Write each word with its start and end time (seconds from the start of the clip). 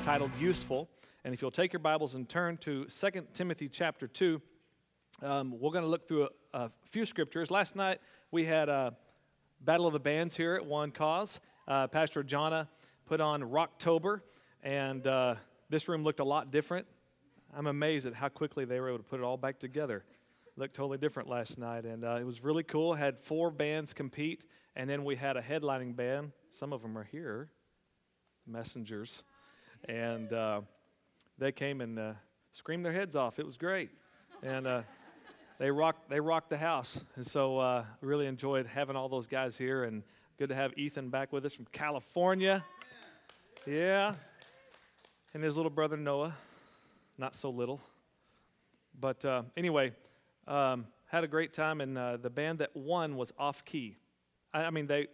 Titled 0.04 0.32
Useful. 0.40 0.88
And 1.26 1.34
if 1.34 1.42
you'll 1.42 1.52
take 1.52 1.74
your 1.74 1.82
Bibles 1.82 2.16
and 2.16 2.30
turn 2.30 2.56
to 2.60 2.86
2 2.86 3.10
Timothy 3.34 3.68
chapter 3.68 4.08
2, 4.08 4.42
um, 5.22 5.60
we're 5.60 5.72
going 5.72 5.84
to 5.84 5.90
look 5.90 6.08
through 6.08 6.30
a, 6.54 6.58
a, 6.58 6.72
few 6.90 7.06
scriptures. 7.06 7.52
Last 7.52 7.76
night 7.76 8.00
we 8.32 8.46
had 8.46 8.70
a 8.70 8.96
Battle 9.60 9.86
of 9.86 9.94
the 9.94 10.00
Bands 10.00 10.38
here 10.38 10.56
at 10.56 10.66
One 10.66 10.92
Cause. 10.92 11.42
Uh, 11.68 11.88
Pastor 11.88 12.24
Jonna 12.24 12.68
put 13.06 13.20
on 13.20 13.42
Rocktober, 13.44 14.22
and 14.64 15.06
uh, 15.06 15.36
this 15.70 15.90
room 15.90 16.04
looked 16.06 16.22
a 16.22 16.24
lot 16.24 16.50
different. 16.50 16.88
I'm 17.54 17.68
amazed 17.68 18.08
at 18.08 18.14
how 18.14 18.30
quickly 18.30 18.64
they 18.64 18.80
were 18.80 18.88
able 18.88 19.00
to 19.00 19.04
put 19.04 19.20
it 19.20 19.24
all 19.24 19.36
back 19.36 19.60
together. 19.60 20.06
looked 20.56 20.74
totally 20.74 20.98
different 20.98 21.28
last 21.28 21.58
night, 21.58 21.84
and 21.84 22.06
uh, 22.06 22.20
it 22.22 22.26
was 22.26 22.42
really 22.42 22.64
cool. 22.64 22.94
Had 22.94 23.20
four 23.20 23.52
bands 23.52 23.92
compete, 23.92 24.46
and 24.78 24.90
then 24.90 25.04
we 25.04 25.18
had 25.18 25.36
a 25.36 25.42
headlining 25.42 25.94
band. 25.94 26.32
Some 26.52 26.72
of 26.72 26.82
them 26.82 26.98
are 26.98 27.04
here, 27.04 27.50
messengers, 28.48 29.24
and 29.90 30.32
uh, 30.32 30.62
they 31.38 31.52
came 31.52 31.82
and 31.82 32.00
uh, 32.00 32.14
screamed 32.54 32.86
their 32.86 32.94
heads 32.94 33.18
off. 33.18 33.40
It 33.40 33.46
was 33.46 33.58
great, 33.58 33.90
and 34.42 34.66
uh, 34.66 34.82
they 35.62 35.70
rocked 35.70 36.10
they 36.10 36.20
rocked 36.20 36.50
the 36.50 36.58
house. 36.58 37.00
And 37.16 37.26
so 37.26 37.60
uh, 37.60 37.86
really 38.02 38.26
enjoyed 38.26 38.66
having 38.66 38.96
all 38.96 39.08
those 39.08 39.28
guys 39.28 39.56
here, 39.56 39.84
and 39.84 40.02
good 40.40 40.50
to 40.50 40.56
have 40.56 40.76
Ethan 40.76 41.10
back 41.10 41.32
with 41.32 41.46
us 41.46 41.54
from 41.54 41.68
California. 41.72 42.66
Yeah, 43.68 44.16
and 45.36 45.44
his 45.44 45.56
little 45.56 45.70
brother 45.70 45.98
Noah, 45.98 46.36
not 47.20 47.36
so 47.36 47.52
little. 47.52 47.80
But 49.00 49.24
uh, 49.24 49.44
anyway, 49.56 49.92
um, 50.48 50.88
had 51.06 51.24
a 51.24 51.28
great 51.28 51.54
time, 51.54 51.80
and 51.80 51.96
uh, 51.96 52.18
the 52.18 52.32
band 52.32 52.58
that 52.58 52.76
won 52.76 53.16
was 53.16 53.32
Off 53.38 53.64
Key. 53.64 53.98
I, 54.52 54.64
I 54.64 54.70
mean, 54.72 54.88
they 54.88 55.10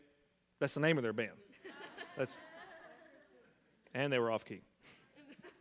that's 0.60 0.74
the 0.74 0.80
name 0.80 0.98
of 0.98 1.04
their 1.04 1.12
band. 1.12 1.32
That's, 2.18 2.32
and 3.94 4.14
they 4.14 4.18
were 4.18 4.32
off 4.32 4.46
key, 4.46 4.62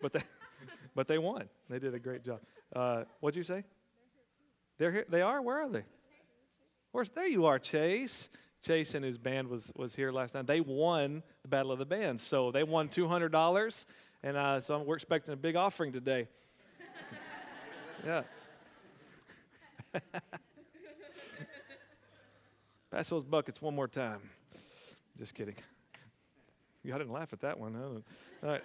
but 0.01 0.13
they 0.13 0.23
but 0.95 1.09
they 1.09 1.19
won. 1.19 1.49
They 1.69 1.81
did 1.81 1.93
a 1.93 1.99
great 1.99 2.23
job. 2.23 2.39
Uh, 2.75 3.03
what'd 3.19 3.37
you 3.37 3.43
say? 3.43 3.65
They're 4.79 4.93
here. 4.93 5.07
They 5.09 5.23
are. 5.23 5.41
Where 5.41 5.63
are 5.63 5.69
they? 5.69 5.85
Where's 6.93 7.11
there? 7.11 7.27
You 7.27 7.47
are, 7.47 7.59
Chase. 7.59 8.29
Chase 8.63 8.95
and 8.95 9.05
his 9.05 9.19
band 9.19 9.49
was 9.49 9.73
was 9.77 9.95
here 9.95 10.11
last 10.13 10.35
night. 10.35 10.47
They 10.47 10.61
won 10.61 11.23
the 11.43 11.49
Battle 11.49 11.73
of 11.73 11.79
the 11.79 11.85
Bands, 11.85 12.23
so 12.23 12.51
they 12.51 12.63
won 12.63 12.89
two 12.89 13.09
hundred 13.09 13.33
dollars, 13.33 13.87
and 14.23 14.37
uh, 14.37 14.61
so 14.61 14.83
we're 14.83 14.97
expecting 14.97 15.33
a 15.35 15.37
big 15.37 15.57
offering 15.57 15.93
today. 15.93 16.29
yeah. 18.07 18.23
Pass 22.91 23.09
those 23.09 23.25
buckets 23.25 23.61
one 23.63 23.75
more 23.75 23.89
time. 23.89 24.21
Just 25.19 25.35
kidding. 25.35 25.57
You 26.83 26.93
didn't 26.93 27.13
laugh 27.13 27.33
at 27.33 27.41
that 27.41 27.59
one. 27.59 27.75
All 27.75 28.03
right. 28.49 28.63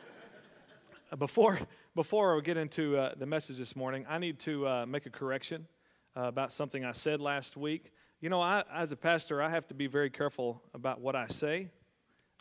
Before, 1.17 1.59
before 1.95 2.35
we 2.35 2.41
get 2.41 2.55
into 2.55 2.97
uh, 2.97 3.15
the 3.17 3.25
message 3.25 3.57
this 3.57 3.75
morning, 3.75 4.05
I 4.07 4.19
need 4.19 4.39
to 4.41 4.67
uh, 4.67 4.85
make 4.85 5.05
a 5.05 5.09
correction 5.09 5.65
uh, 6.15 6.23
about 6.23 6.51
something 6.51 6.83
I 6.83 6.91
said 6.91 7.21
last 7.21 7.57
week. 7.57 7.91
You 8.19 8.29
know, 8.29 8.41
I, 8.41 8.63
as 8.73 8.91
a 8.91 8.95
pastor, 8.95 9.41
I 9.41 9.49
have 9.49 9.67
to 9.69 9.73
be 9.73 9.87
very 9.87 10.09
careful 10.09 10.61
about 10.73 11.01
what 11.01 11.15
I 11.15 11.27
say 11.27 11.69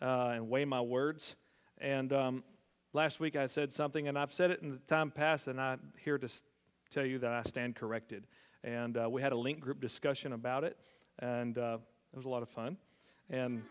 uh, 0.02 0.32
and 0.34 0.48
weigh 0.48 0.64
my 0.64 0.80
words. 0.80 1.36
And 1.78 2.12
um, 2.12 2.44
last 2.92 3.20
week 3.20 3.36
I 3.36 3.46
said 3.46 3.72
something, 3.72 4.08
and 4.08 4.18
I've 4.18 4.32
said 4.32 4.50
it 4.50 4.60
in 4.62 4.70
the 4.70 4.78
time 4.78 5.10
past, 5.10 5.46
and 5.46 5.60
I'm 5.60 5.92
here 6.04 6.18
to 6.18 6.28
tell 6.90 7.06
you 7.06 7.18
that 7.20 7.32
I 7.32 7.42
stand 7.42 7.76
corrected. 7.76 8.26
And 8.62 8.96
uh, 8.96 9.08
we 9.08 9.22
had 9.22 9.32
a 9.32 9.38
link 9.38 9.60
group 9.60 9.80
discussion 9.80 10.32
about 10.32 10.64
it, 10.64 10.76
and 11.18 11.56
it 11.56 11.80
was 12.14 12.26
a 12.26 12.28
lot 12.28 12.42
of 12.42 12.48
fun. 12.50 12.76
And 13.30 13.62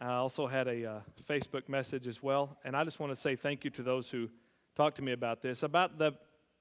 I 0.00 0.14
also 0.14 0.46
had 0.46 0.66
a 0.66 1.02
Facebook 1.28 1.68
message 1.68 2.06
as 2.06 2.22
well. 2.22 2.56
And 2.64 2.74
I 2.74 2.84
just 2.84 3.00
want 3.00 3.12
to 3.12 3.16
say 3.16 3.36
thank 3.36 3.64
you 3.64 3.70
to 3.72 3.82
those 3.82 4.10
who 4.10 4.30
talked 4.74 4.96
to 4.96 5.02
me 5.02 5.12
about 5.12 5.42
this, 5.42 5.62
about 5.62 5.98
the, 5.98 6.12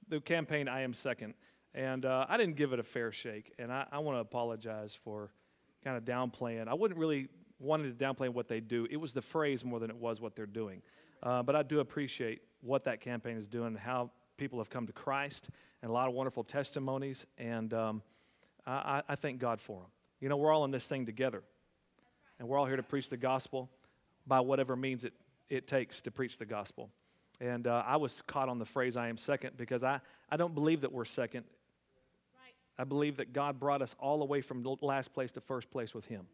the 0.09 0.19
campaign 0.19 0.67
I 0.67 0.81
Am 0.81 0.93
Second. 0.93 1.35
And 1.73 2.05
uh, 2.05 2.25
I 2.27 2.37
didn't 2.37 2.55
give 2.55 2.73
it 2.73 2.79
a 2.79 2.83
fair 2.83 3.11
shake. 3.11 3.53
And 3.59 3.71
I, 3.71 3.85
I 3.91 3.99
want 3.99 4.17
to 4.17 4.21
apologize 4.21 4.97
for 5.03 5.31
kind 5.83 5.97
of 5.97 6.03
downplaying. 6.03 6.67
I 6.67 6.73
wouldn't 6.73 6.99
really 6.99 7.29
wanted 7.59 7.97
to 7.97 8.05
downplay 8.05 8.29
what 8.29 8.47
they 8.47 8.59
do. 8.59 8.87
It 8.89 8.97
was 8.97 9.13
the 9.13 9.21
phrase 9.21 9.63
more 9.63 9.79
than 9.79 9.89
it 9.89 9.95
was 9.95 10.19
what 10.19 10.35
they're 10.35 10.45
doing. 10.45 10.81
Uh, 11.21 11.43
but 11.43 11.55
I 11.55 11.63
do 11.63 11.79
appreciate 11.79 12.41
what 12.61 12.85
that 12.85 13.01
campaign 13.01 13.37
is 13.37 13.47
doing 13.47 13.67
and 13.67 13.79
how 13.79 14.11
people 14.37 14.59
have 14.59 14.69
come 14.69 14.87
to 14.87 14.93
Christ 14.93 15.49
and 15.81 15.89
a 15.89 15.93
lot 15.93 16.07
of 16.07 16.13
wonderful 16.13 16.43
testimonies. 16.43 17.25
And 17.37 17.73
um, 17.73 18.01
I, 18.65 19.03
I 19.07 19.15
thank 19.15 19.39
God 19.39 19.59
for 19.59 19.81
them. 19.81 19.89
You 20.21 20.29
know, 20.29 20.37
we're 20.37 20.51
all 20.51 20.65
in 20.65 20.71
this 20.71 20.87
thing 20.87 21.05
together. 21.05 21.43
And 22.39 22.47
we're 22.47 22.57
all 22.57 22.65
here 22.65 22.77
to 22.77 22.83
preach 22.83 23.09
the 23.09 23.17
gospel 23.17 23.69
by 24.25 24.39
whatever 24.39 24.75
means 24.75 25.03
it, 25.03 25.13
it 25.49 25.67
takes 25.67 26.01
to 26.03 26.11
preach 26.11 26.37
the 26.37 26.45
gospel. 26.45 26.89
And 27.41 27.67
uh, 27.67 27.83
I 27.85 27.97
was 27.97 28.21
caught 28.21 28.49
on 28.49 28.59
the 28.59 28.65
phrase, 28.65 28.97
I 28.97 29.07
am 29.07 29.17
second, 29.17 29.57
because 29.57 29.83
I, 29.83 29.99
I 30.29 30.37
don't 30.37 30.53
believe 30.53 30.81
that 30.81 30.91
we're 30.91 31.05
second. 31.05 31.45
I 32.79 32.85
believe 32.85 33.17
that 33.17 33.33
God 33.33 33.59
brought 33.59 33.81
us 33.81 33.93
all 33.99 34.19
the 34.19 34.25
way 34.25 34.39
from 34.39 34.65
last 34.81 35.13
place 35.13 35.33
to 35.33 35.41
first 35.41 35.69
place 35.69 35.93
with 35.93 36.05
Him. 36.05 36.27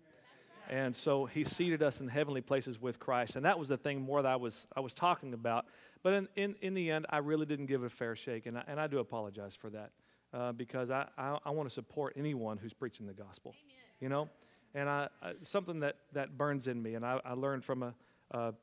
And 0.70 0.96
so 0.96 1.26
He 1.26 1.44
seated 1.44 1.82
us 1.82 2.00
in 2.02 2.08
heavenly 2.08 2.42
places 2.42 2.80
with 2.80 3.00
Christ. 3.00 3.36
And 3.36 3.46
that 3.46 3.58
was 3.58 3.70
the 3.70 3.78
thing 3.78 4.00
more 4.00 4.22
that 4.22 4.32
I 4.32 4.36
was, 4.36 4.68
I 4.76 4.80
was 4.80 4.94
talking 4.94 5.34
about. 5.34 5.66
But 6.04 6.14
in, 6.14 6.28
in, 6.36 6.56
in 6.62 6.74
the 6.76 6.92
end, 6.92 7.08
I 7.10 7.18
really 7.18 7.48
didn't 7.48 7.66
give 7.66 7.82
it 7.82 7.88
a 7.88 7.90
fair 7.90 8.16
shake. 8.16 8.46
And 8.46 8.60
I, 8.60 8.64
and 8.68 8.80
I 8.80 8.86
do 8.86 9.00
apologize 9.00 9.56
for 9.56 9.72
that 9.72 9.90
uh, 10.34 10.52
because 10.52 10.92
I, 10.92 11.08
I, 11.18 11.40
I 11.46 11.50
want 11.50 11.68
to 11.68 11.74
support 11.74 12.14
anyone 12.16 12.60
who's 12.60 12.74
preaching 12.74 13.08
the 13.08 13.14
gospel. 13.14 13.56
Amen. 13.56 13.76
You 14.02 14.10
know? 14.10 14.30
And 14.76 14.88
I, 14.88 15.08
I, 15.24 15.34
something 15.42 15.80
that, 15.80 15.96
that 16.14 16.38
burns 16.38 16.68
in 16.68 16.82
me, 16.82 16.94
and 16.94 17.04
I, 17.04 17.20
I 17.26 17.34
learned 17.34 17.66
from 17.66 17.82
a, 17.82 17.94
a 18.32 18.54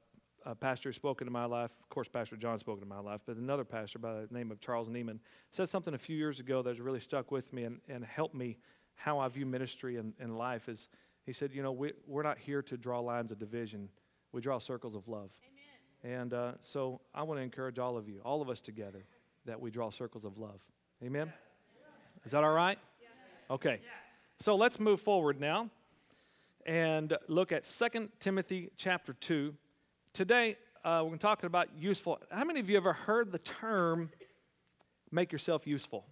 a 0.45 0.55
pastor 0.55 0.93
spoken 0.93 1.27
in 1.27 1.33
my 1.33 1.45
life. 1.45 1.71
Of 1.81 1.89
course, 1.89 2.09
Pastor 2.09 2.37
John 2.37 2.59
spoken 2.59 2.83
in 2.83 2.89
my 2.89 3.01
life, 3.01 3.23
but 3.27 3.37
another 3.37 3.65
pastor 3.65 3.99
by 3.99 4.13
the 4.15 4.29
name 4.31 4.51
of 4.51 4.61
Charles 4.61 4.89
Nieman 4.89 5.19
said 5.51 5.69
something 5.69 5.95
a 5.95 5.99
few 5.99 6.17
years 6.17 6.41
ago 6.41 6.63
that's 6.63 6.81
really 6.81 7.01
stuck 7.01 7.31
with 7.31 7.53
me 7.53 7.65
and, 7.65 7.81
and 7.89 8.05
helped 8.05 8.35
me 8.35 8.59
how 8.95 9.19
I 9.19 9.29
view 9.29 9.47
ministry 9.47 9.97
and, 9.97 10.15
and 10.19 10.37
life. 10.37 10.69
Is 10.69 10.89
he 11.25 11.33
said, 11.33 11.53
you 11.53 11.63
know, 11.63 11.73
we, 11.73 11.93
we're 12.07 12.23
not 12.23 12.39
here 12.39 12.63
to 12.63 12.77
draw 12.77 13.01
lines 13.01 13.31
of 13.31 13.39
division. 13.39 13.89
We 14.33 14.41
draw 14.41 14.59
circles 14.59 14.95
of 14.95 15.09
love. 15.09 15.31
Amen. 16.05 16.21
And 16.21 16.35
uh, 16.35 16.53
so 16.61 17.01
I 17.15 17.23
want 17.23 17.39
to 17.39 17.43
encourage 17.43 17.79
all 17.79 17.97
of 17.97 18.09
you, 18.09 18.21
all 18.25 18.43
of 18.43 18.51
us 18.51 18.61
together, 18.61 19.05
that 19.45 19.61
we 19.61 19.71
draw 19.71 19.91
circles 19.91 20.25
of 20.25 20.39
love. 20.39 20.61
Amen? 21.03 21.33
Is 22.25 22.33
that 22.33 22.45
all 22.45 22.53
right? 22.53 22.79
Okay. 23.51 23.81
So 24.39 24.57
let's 24.57 24.81
move 24.81 25.01
forward 25.01 25.41
now 25.41 25.71
and 26.67 27.17
look 27.29 27.53
at 27.53 27.65
2 27.65 28.09
Timothy 28.19 28.71
chapter 28.77 29.13
2 29.13 29.55
Today, 30.15 30.59
uh, 30.85 31.07
we're 31.09 31.17
talking 31.17 31.47
about 31.47 31.69
useful. 31.75 32.19
How 32.31 32.45
many 32.45 32.61
of 32.61 32.69
you 32.69 32.77
ever 32.77 32.93
heard 32.93 33.33
the 33.33 33.39
term 33.39 34.11
make 35.11 35.33
yourself 35.33 35.67
useful? 35.67 36.05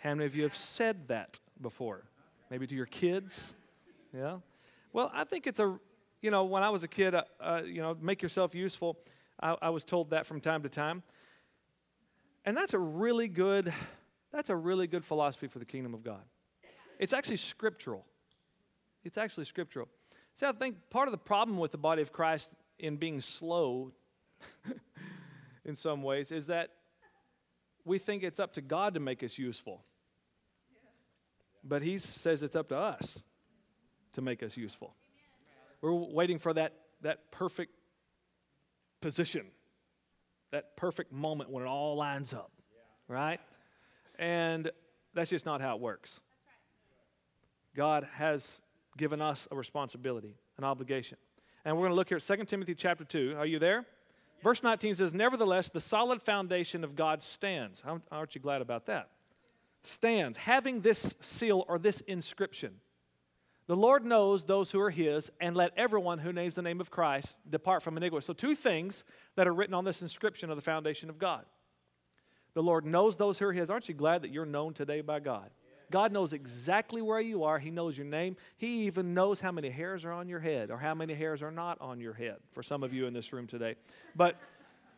How 0.00 0.10
many 0.10 0.26
of 0.26 0.36
you 0.36 0.42
have 0.42 0.54
said 0.54 1.08
that 1.08 1.38
before? 1.62 2.04
Maybe 2.50 2.66
to 2.66 2.74
your 2.74 2.84
kids? 2.84 3.54
Yeah? 4.14 4.36
Well, 4.92 5.10
I 5.14 5.24
think 5.24 5.46
it's 5.46 5.60
a, 5.60 5.78
you 6.20 6.30
know, 6.30 6.44
when 6.44 6.62
I 6.62 6.68
was 6.68 6.82
a 6.82 6.88
kid, 6.88 7.14
uh, 7.14 7.22
uh, 7.40 7.62
you 7.64 7.80
know, 7.80 7.96
make 8.02 8.20
yourself 8.20 8.54
useful. 8.54 8.98
I, 9.40 9.56
I 9.62 9.70
was 9.70 9.86
told 9.86 10.10
that 10.10 10.26
from 10.26 10.38
time 10.38 10.62
to 10.62 10.68
time. 10.68 11.02
And 12.44 12.54
that's 12.54 12.74
a 12.74 12.78
really 12.78 13.28
good, 13.28 13.72
that's 14.30 14.50
a 14.50 14.56
really 14.56 14.86
good 14.86 15.06
philosophy 15.06 15.46
for 15.46 15.58
the 15.58 15.64
kingdom 15.64 15.94
of 15.94 16.04
God. 16.04 16.20
It's 16.98 17.14
actually 17.14 17.38
scriptural. 17.38 18.04
It's 19.04 19.16
actually 19.16 19.46
scriptural. 19.46 19.88
See, 20.34 20.46
I 20.46 20.52
think 20.52 20.76
part 20.88 21.08
of 21.08 21.12
the 21.12 21.18
problem 21.18 21.58
with 21.58 21.72
the 21.72 21.78
body 21.78 22.00
of 22.00 22.12
Christ 22.12 22.54
in 22.78 22.96
being 22.96 23.20
slow 23.20 23.92
in 25.64 25.76
some 25.76 26.02
ways 26.02 26.32
is 26.32 26.46
that 26.46 26.70
we 27.84 27.98
think 27.98 28.22
it's 28.22 28.38
up 28.38 28.52
to 28.54 28.60
God 28.60 28.94
to 28.94 29.00
make 29.00 29.22
us 29.22 29.38
useful. 29.38 29.82
But 31.64 31.82
He 31.82 31.98
says 31.98 32.42
it's 32.42 32.56
up 32.56 32.68
to 32.68 32.76
us 32.76 33.24
to 34.12 34.22
make 34.22 34.42
us 34.42 34.56
useful. 34.56 34.94
We're 35.80 35.92
waiting 35.92 36.38
for 36.38 36.52
that, 36.54 36.74
that 37.02 37.30
perfect 37.30 37.72
position, 39.00 39.46
that 40.50 40.76
perfect 40.76 41.12
moment 41.12 41.50
when 41.50 41.62
it 41.62 41.66
all 41.66 41.96
lines 41.96 42.32
up, 42.32 42.50
right? 43.06 43.40
And 44.18 44.70
that's 45.14 45.30
just 45.30 45.46
not 45.46 45.60
how 45.60 45.76
it 45.76 45.80
works. 45.80 46.20
God 47.76 48.08
has 48.14 48.60
given 48.96 49.22
us 49.22 49.46
a 49.50 49.56
responsibility, 49.56 50.34
an 50.56 50.64
obligation. 50.64 51.18
And 51.68 51.76
we're 51.76 51.82
going 51.82 51.90
to 51.90 51.96
look 51.96 52.08
here 52.08 52.16
at 52.16 52.22
2 52.22 52.46
Timothy 52.46 52.74
chapter 52.74 53.04
2. 53.04 53.34
Are 53.36 53.44
you 53.44 53.58
there? 53.58 53.84
Verse 54.42 54.62
19 54.62 54.94
says, 54.94 55.12
Nevertheless, 55.12 55.68
the 55.68 55.82
solid 55.82 56.22
foundation 56.22 56.82
of 56.82 56.96
God 56.96 57.22
stands. 57.22 57.82
Aren't 58.10 58.34
you 58.34 58.40
glad 58.40 58.62
about 58.62 58.86
that? 58.86 59.10
Stands, 59.82 60.38
having 60.38 60.80
this 60.80 61.14
seal 61.20 61.66
or 61.68 61.78
this 61.78 62.00
inscription 62.00 62.76
The 63.66 63.76
Lord 63.76 64.06
knows 64.06 64.44
those 64.44 64.70
who 64.70 64.80
are 64.80 64.88
his, 64.88 65.30
and 65.42 65.54
let 65.54 65.72
everyone 65.76 66.20
who 66.20 66.32
names 66.32 66.54
the 66.54 66.62
name 66.62 66.80
of 66.80 66.90
Christ 66.90 67.36
depart 67.50 67.82
from 67.82 67.98
iniquity. 67.98 68.24
So, 68.24 68.32
two 68.32 68.54
things 68.54 69.04
that 69.36 69.46
are 69.46 69.52
written 69.52 69.74
on 69.74 69.84
this 69.84 70.00
inscription 70.00 70.48
of 70.48 70.56
the 70.56 70.62
foundation 70.62 71.10
of 71.10 71.18
God. 71.18 71.44
The 72.54 72.62
Lord 72.62 72.86
knows 72.86 73.18
those 73.18 73.38
who 73.38 73.44
are 73.44 73.52
his. 73.52 73.68
Aren't 73.68 73.90
you 73.90 73.94
glad 73.94 74.22
that 74.22 74.30
you're 74.30 74.46
known 74.46 74.72
today 74.72 75.02
by 75.02 75.20
God? 75.20 75.50
God 75.90 76.12
knows 76.12 76.32
exactly 76.32 77.00
where 77.00 77.20
you 77.20 77.44
are. 77.44 77.58
He 77.58 77.70
knows 77.70 77.96
your 77.96 78.06
name. 78.06 78.36
He 78.56 78.86
even 78.86 79.14
knows 79.14 79.40
how 79.40 79.52
many 79.52 79.70
hairs 79.70 80.04
are 80.04 80.12
on 80.12 80.28
your 80.28 80.40
head 80.40 80.70
or 80.70 80.78
how 80.78 80.94
many 80.94 81.14
hairs 81.14 81.42
are 81.42 81.50
not 81.50 81.80
on 81.80 82.00
your 82.00 82.12
head 82.12 82.36
for 82.52 82.62
some 82.62 82.82
of 82.82 82.92
you 82.92 83.06
in 83.06 83.14
this 83.14 83.32
room 83.32 83.46
today. 83.46 83.76
But, 84.14 84.36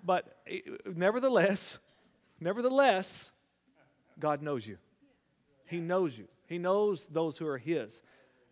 but 0.04 0.36
eh, 0.46 0.60
nevertheless, 0.94 1.78
nevertheless, 2.40 3.30
God 4.18 4.42
knows 4.42 4.66
you. 4.66 4.78
He 5.66 5.78
knows 5.78 6.18
you. 6.18 6.26
He 6.46 6.58
knows 6.58 7.06
those 7.06 7.38
who 7.38 7.46
are 7.46 7.58
His. 7.58 8.02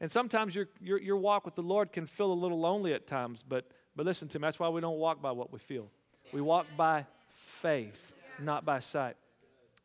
And 0.00 0.10
sometimes 0.10 0.54
your, 0.54 0.68
your, 0.80 1.00
your 1.00 1.16
walk 1.16 1.44
with 1.44 1.56
the 1.56 1.62
Lord 1.62 1.92
can 1.92 2.06
feel 2.06 2.32
a 2.32 2.34
little 2.34 2.60
lonely 2.60 2.94
at 2.94 3.08
times, 3.08 3.44
but, 3.46 3.66
but 3.96 4.06
listen 4.06 4.28
to 4.28 4.38
me, 4.38 4.42
that's 4.42 4.60
why 4.60 4.68
we 4.68 4.80
don't 4.80 4.98
walk 4.98 5.20
by 5.20 5.32
what 5.32 5.52
we 5.52 5.58
feel. 5.58 5.90
We 6.32 6.40
walk 6.40 6.66
by 6.76 7.06
faith, 7.28 8.12
not 8.40 8.64
by 8.64 8.78
sight. 8.78 9.16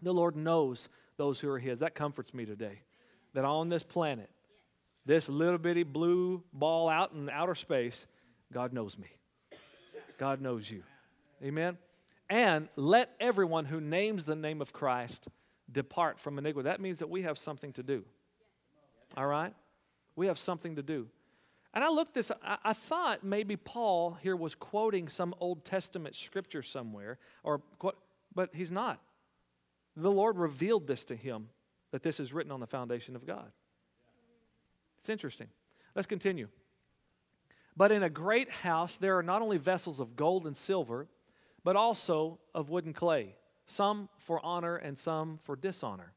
The 0.03 0.13
Lord 0.13 0.35
knows 0.35 0.89
those 1.17 1.39
who 1.39 1.49
are 1.49 1.59
His. 1.59 1.79
That 1.79 1.95
comforts 1.95 2.33
me 2.33 2.45
today. 2.45 2.81
That 3.33 3.45
on 3.45 3.69
this 3.69 3.83
planet, 3.83 4.29
this 5.05 5.27
little 5.29 5.57
bitty 5.57 5.83
blue 5.83 6.43
ball 6.53 6.89
out 6.89 7.13
in 7.13 7.29
outer 7.29 7.55
space, 7.55 8.05
God 8.51 8.73
knows 8.73 8.97
me. 8.97 9.07
God 10.17 10.41
knows 10.41 10.69
you. 10.69 10.83
Amen? 11.43 11.77
And 12.29 12.69
let 12.75 13.11
everyone 13.19 13.65
who 13.65 13.81
names 13.81 14.25
the 14.25 14.35
name 14.35 14.61
of 14.61 14.71
Christ 14.71 15.27
depart 15.71 16.19
from 16.19 16.37
iniquity. 16.37 16.69
That 16.69 16.79
means 16.79 16.99
that 16.99 17.09
we 17.09 17.23
have 17.23 17.37
something 17.37 17.73
to 17.73 17.83
do. 17.83 18.05
All 19.17 19.27
right? 19.27 19.53
We 20.15 20.27
have 20.27 20.37
something 20.37 20.75
to 20.75 20.83
do. 20.83 21.07
And 21.73 21.83
I 21.83 21.89
looked 21.89 22.13
this, 22.13 22.31
I, 22.43 22.57
I, 22.63 22.73
thought 22.73 23.23
maybe 23.23 23.55
Paul 23.55 24.17
here 24.21 24.35
was 24.35 24.53
quoting 24.53 25.09
some 25.09 25.33
Old 25.39 25.65
Testament 25.65 26.15
scripture 26.15 26.61
somewhere, 26.61 27.17
or 27.43 27.61
but 28.35 28.49
he's 28.53 28.71
not. 28.71 29.01
The 29.95 30.11
Lord 30.11 30.37
revealed 30.37 30.87
this 30.87 31.05
to 31.05 31.15
him 31.15 31.49
that 31.91 32.01
this 32.01 32.19
is 32.19 32.33
written 32.33 32.51
on 32.51 32.59
the 32.59 32.67
foundation 32.67 33.15
of 33.15 33.25
God. 33.25 33.51
It's 34.99 35.09
interesting. 35.09 35.47
Let's 35.95 36.07
continue. 36.07 36.47
But 37.77 37.91
in 37.91 38.03
a 38.03 38.09
great 38.09 38.49
house 38.49 38.97
there 38.97 39.17
are 39.17 39.23
not 39.23 39.41
only 39.41 39.57
vessels 39.57 39.99
of 39.99 40.15
gold 40.15 40.47
and 40.47 40.57
silver, 40.57 41.07
but 41.63 41.75
also 41.75 42.39
of 42.53 42.69
wood 42.69 42.85
and 42.85 42.95
clay, 42.95 43.35
some 43.65 44.09
for 44.17 44.43
honor 44.43 44.75
and 44.75 44.97
some 44.97 45.39
for 45.43 45.55
dishonor. 45.55 46.13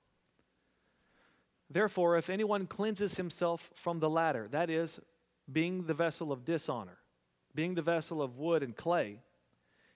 Therefore, 1.68 2.16
if 2.16 2.30
anyone 2.30 2.66
cleanses 2.66 3.16
himself 3.16 3.70
from 3.74 3.98
the 3.98 4.10
latter, 4.10 4.48
that 4.52 4.70
is, 4.70 5.00
being 5.50 5.84
the 5.84 5.94
vessel 5.94 6.32
of 6.32 6.44
dishonor, 6.44 6.98
being 7.54 7.74
the 7.74 7.82
vessel 7.82 8.22
of 8.22 8.38
wood 8.38 8.62
and 8.62 8.76
clay, 8.76 9.20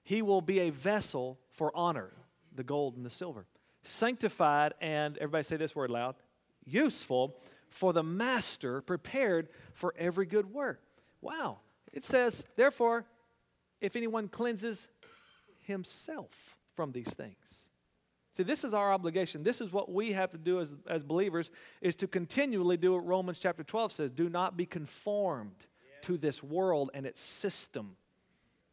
he 0.03 0.21
will 0.21 0.41
be 0.41 0.61
a 0.61 0.71
vessel 0.71 1.39
for 1.51 1.71
honor, 1.75 2.11
the 2.55 2.65
gold 2.65 2.97
and 2.97 3.07
the 3.07 3.11
silver 3.11 3.47
sanctified 3.83 4.75
and, 4.81 5.17
everybody 5.19 5.45
say 5.45 5.57
this 5.57 5.75
word 5.75 5.91
loud, 5.91 6.15
useful 6.65 7.37
for 7.69 7.93
the 7.93 8.03
master, 8.03 8.81
prepared 8.81 9.49
for 9.75 9.95
every 9.97 10.27
good 10.27 10.53
work. 10.53 10.83
Wow. 11.21 11.59
It 11.93 12.05
says, 12.05 12.45
therefore, 12.57 13.05
if 13.81 13.97
anyone 13.97 14.29
cleanses 14.29 14.89
himself 15.61 16.57
from 16.75 16.93
these 16.93 17.13
things. 17.15 17.71
See, 18.33 18.43
this 18.43 18.65
is 18.65 18.75
our 18.75 18.93
obligation. 18.93 19.43
This 19.43 19.61
is 19.61 19.73
what 19.73 19.93
we 19.93 20.13
have 20.13 20.31
to 20.31 20.39
do 20.39 20.61
as, 20.61 20.75
as 20.89 21.03
believers, 21.03 21.51
is 21.81 21.97
to 21.97 22.07
continually 22.07 22.77
do 22.77 22.93
what 22.93 23.05
Romans 23.05 23.39
chapter 23.39 23.65
12 23.65 23.93
says. 23.93 24.11
Do 24.11 24.29
not 24.29 24.57
be 24.57 24.67
conformed 24.67 25.67
to 26.03 26.17
this 26.17 26.43
world 26.43 26.91
and 26.95 27.07
its 27.07 27.21
system 27.21 27.97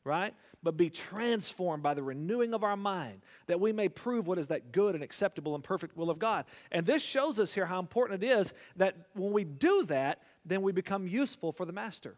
right? 0.07 0.33
But 0.63 0.75
be 0.77 0.89
transformed 0.89 1.83
by 1.83 1.93
the 1.93 2.01
renewing 2.01 2.53
of 2.53 2.63
our 2.63 2.75
mind, 2.75 3.21
that 3.45 3.59
we 3.59 3.71
may 3.71 3.89
prove 3.89 4.25
what 4.25 4.39
is 4.39 4.47
that 4.47 4.71
good 4.71 4.95
and 4.95 5.03
acceptable 5.03 5.53
and 5.53 5.63
perfect 5.63 5.95
will 5.95 6.09
of 6.09 6.17
God. 6.17 6.45
And 6.71 6.85
this 6.85 7.03
shows 7.03 7.37
us 7.37 7.53
here 7.53 7.65
how 7.65 7.79
important 7.79 8.23
it 8.23 8.27
is 8.27 8.53
that 8.77 8.95
when 9.13 9.31
we 9.31 9.43
do 9.43 9.83
that, 9.85 10.23
then 10.45 10.63
we 10.63 10.71
become 10.71 11.07
useful 11.07 11.51
for 11.51 11.65
the 11.65 11.73
master. 11.73 12.15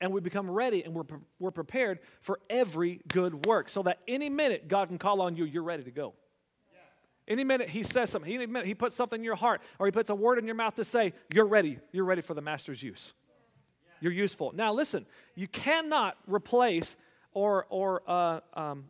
And 0.00 0.12
we 0.12 0.20
become 0.20 0.50
ready 0.50 0.82
and 0.82 0.94
we're, 0.94 1.04
we're 1.38 1.52
prepared 1.52 2.00
for 2.20 2.40
every 2.50 3.00
good 3.08 3.46
work. 3.46 3.68
So 3.68 3.84
that 3.84 4.00
any 4.08 4.28
minute 4.28 4.66
God 4.66 4.88
can 4.88 4.98
call 4.98 5.22
on 5.22 5.36
you, 5.36 5.44
you're 5.44 5.62
ready 5.62 5.84
to 5.84 5.92
go. 5.92 6.14
Any 7.28 7.44
minute 7.44 7.68
he 7.68 7.84
says 7.84 8.10
something, 8.10 8.32
any 8.32 8.46
minute 8.46 8.66
he 8.66 8.74
puts 8.74 8.96
something 8.96 9.20
in 9.20 9.24
your 9.24 9.36
heart 9.36 9.62
or 9.78 9.86
he 9.86 9.92
puts 9.92 10.10
a 10.10 10.14
word 10.14 10.38
in 10.40 10.44
your 10.44 10.56
mouth 10.56 10.74
to 10.74 10.84
say, 10.84 11.12
you're 11.32 11.46
ready. 11.46 11.78
You're 11.92 12.04
ready 12.04 12.20
for 12.20 12.34
the 12.34 12.40
master's 12.40 12.82
use. 12.82 13.12
You're 14.00 14.12
useful. 14.12 14.52
Now, 14.54 14.72
listen, 14.72 15.06
you 15.36 15.46
cannot 15.46 16.16
replace 16.26 16.96
or, 17.32 17.66
or, 17.70 18.02
uh, 18.06 18.40
um, 18.54 18.84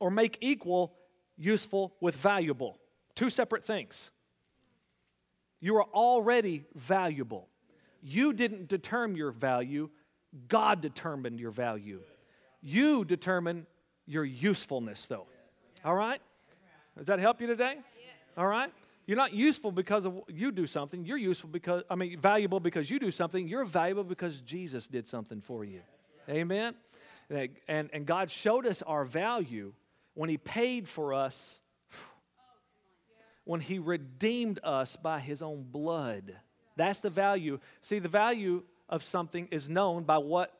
or 0.00 0.10
make 0.10 0.38
equal 0.40 0.94
useful 1.36 1.94
with 2.00 2.16
valuable. 2.16 2.78
Two 3.14 3.30
separate 3.30 3.64
things. 3.64 4.10
You 5.60 5.76
are 5.76 5.86
already 5.94 6.64
valuable. 6.74 7.48
You 8.02 8.32
didn't 8.32 8.68
determine 8.68 9.16
your 9.16 9.30
value, 9.30 9.88
God 10.48 10.80
determined 10.80 11.40
your 11.40 11.50
value. 11.50 12.00
You 12.60 13.04
determine 13.04 13.66
your 14.06 14.24
usefulness, 14.24 15.06
though. 15.06 15.26
All 15.84 15.94
right? 15.94 16.20
Does 16.96 17.06
that 17.06 17.18
help 17.18 17.40
you 17.40 17.46
today? 17.46 17.76
All 18.36 18.46
right? 18.46 18.70
You're 19.06 19.16
not 19.16 19.34
useful 19.34 19.70
because 19.70 20.06
of 20.06 20.22
you 20.28 20.50
do 20.50 20.66
something. 20.66 21.04
You're 21.04 21.18
useful 21.18 21.50
because, 21.50 21.82
I 21.90 21.94
mean, 21.94 22.18
valuable 22.18 22.58
because 22.58 22.90
you 22.90 22.98
do 22.98 23.10
something. 23.10 23.46
You're 23.46 23.64
valuable 23.64 24.04
because 24.04 24.40
Jesus 24.40 24.88
did 24.88 25.06
something 25.06 25.40
for 25.40 25.64
you. 25.64 25.80
Amen? 26.28 26.74
And, 27.30 27.90
and 27.92 28.06
God 28.06 28.30
showed 28.30 28.66
us 28.66 28.82
our 28.82 29.04
value 29.04 29.72
when 30.14 30.30
He 30.30 30.36
paid 30.36 30.88
for 30.88 31.14
us, 31.14 31.60
when 33.44 33.60
He 33.60 33.78
redeemed 33.78 34.60
us 34.62 34.96
by 34.96 35.20
His 35.20 35.42
own 35.42 35.64
blood. 35.70 36.36
That's 36.76 36.98
the 36.98 37.10
value. 37.10 37.60
See, 37.80 37.98
the 37.98 38.08
value 38.08 38.62
of 38.88 39.02
something 39.02 39.48
is 39.50 39.68
known 39.68 40.04
by 40.04 40.18
what 40.18 40.52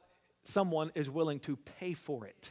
someone 0.43 0.93
is 0.95 1.11
willing 1.11 1.41
to 1.41 1.57
pay 1.57 1.95
for 1.95 2.27
it. 2.27 2.51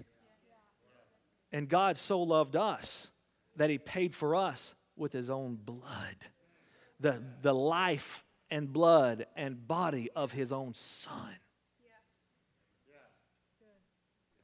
And 1.52 1.70
God 1.70 1.98
so 1.98 2.22
loved 2.22 2.56
us 2.56 3.10
that 3.56 3.70
He 3.70 3.78
paid 3.78 4.14
for 4.14 4.36
us 4.36 4.74
with 4.96 5.14
His 5.14 5.30
own 5.30 5.56
blood. 5.56 6.18
The, 7.00 7.22
the 7.42 7.54
life 7.54 8.24
and 8.50 8.72
blood 8.72 9.26
and 9.36 9.68
body 9.68 10.10
of 10.16 10.32
His 10.32 10.52
own 10.52 10.74
Son. 10.74 11.36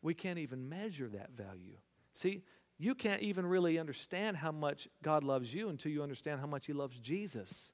We 0.01 0.13
can't 0.13 0.39
even 0.39 0.69
measure 0.69 1.09
that 1.09 1.31
value. 1.31 1.77
See, 2.13 2.43
you 2.77 2.95
can't 2.95 3.21
even 3.21 3.45
really 3.45 3.77
understand 3.77 4.37
how 4.37 4.51
much 4.51 4.87
God 5.03 5.23
loves 5.23 5.53
you 5.53 5.69
until 5.69 5.91
you 5.91 6.01
understand 6.01 6.39
how 6.39 6.47
much 6.47 6.65
He 6.65 6.73
loves 6.73 6.97
Jesus. 6.97 7.73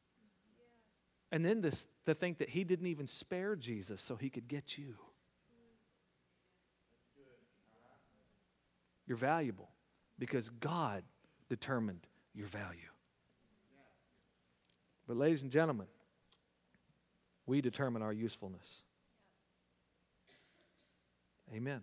And 1.31 1.45
then 1.45 1.61
this, 1.61 1.85
to 2.05 2.13
think 2.13 2.39
that 2.39 2.49
He 2.49 2.63
didn't 2.63 2.87
even 2.87 3.05
spare 3.05 3.55
Jesus 3.55 4.01
so 4.01 4.15
He 4.15 4.29
could 4.29 4.47
get 4.47 4.77
you. 4.77 4.95
You're 9.05 9.17
valuable 9.17 9.69
because 10.17 10.49
God 10.49 11.03
determined 11.49 12.07
your 12.33 12.47
value. 12.47 12.89
But, 15.07 15.17
ladies 15.17 15.43
and 15.43 15.51
gentlemen, 15.51 15.85
we 17.45 17.61
determine 17.61 18.01
our 18.01 18.13
usefulness. 18.13 18.81
Amen. 21.53 21.81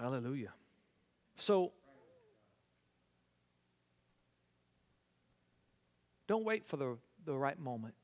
Hallelujah. 0.00 0.52
So, 1.36 1.72
don't 6.26 6.44
wait 6.44 6.66
for 6.66 6.78
the, 6.78 6.96
the 7.26 7.36
right 7.36 7.58
moment. 7.58 7.94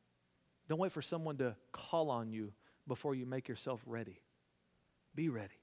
Don't 0.68 0.78
wait 0.78 0.92
for 0.92 1.00
someone 1.00 1.38
to 1.38 1.56
call 1.72 2.10
on 2.10 2.30
you 2.30 2.52
before 2.86 3.14
you 3.14 3.24
make 3.24 3.48
yourself 3.48 3.80
ready. 3.86 4.20
Be 5.14 5.30
ready. 5.30 5.60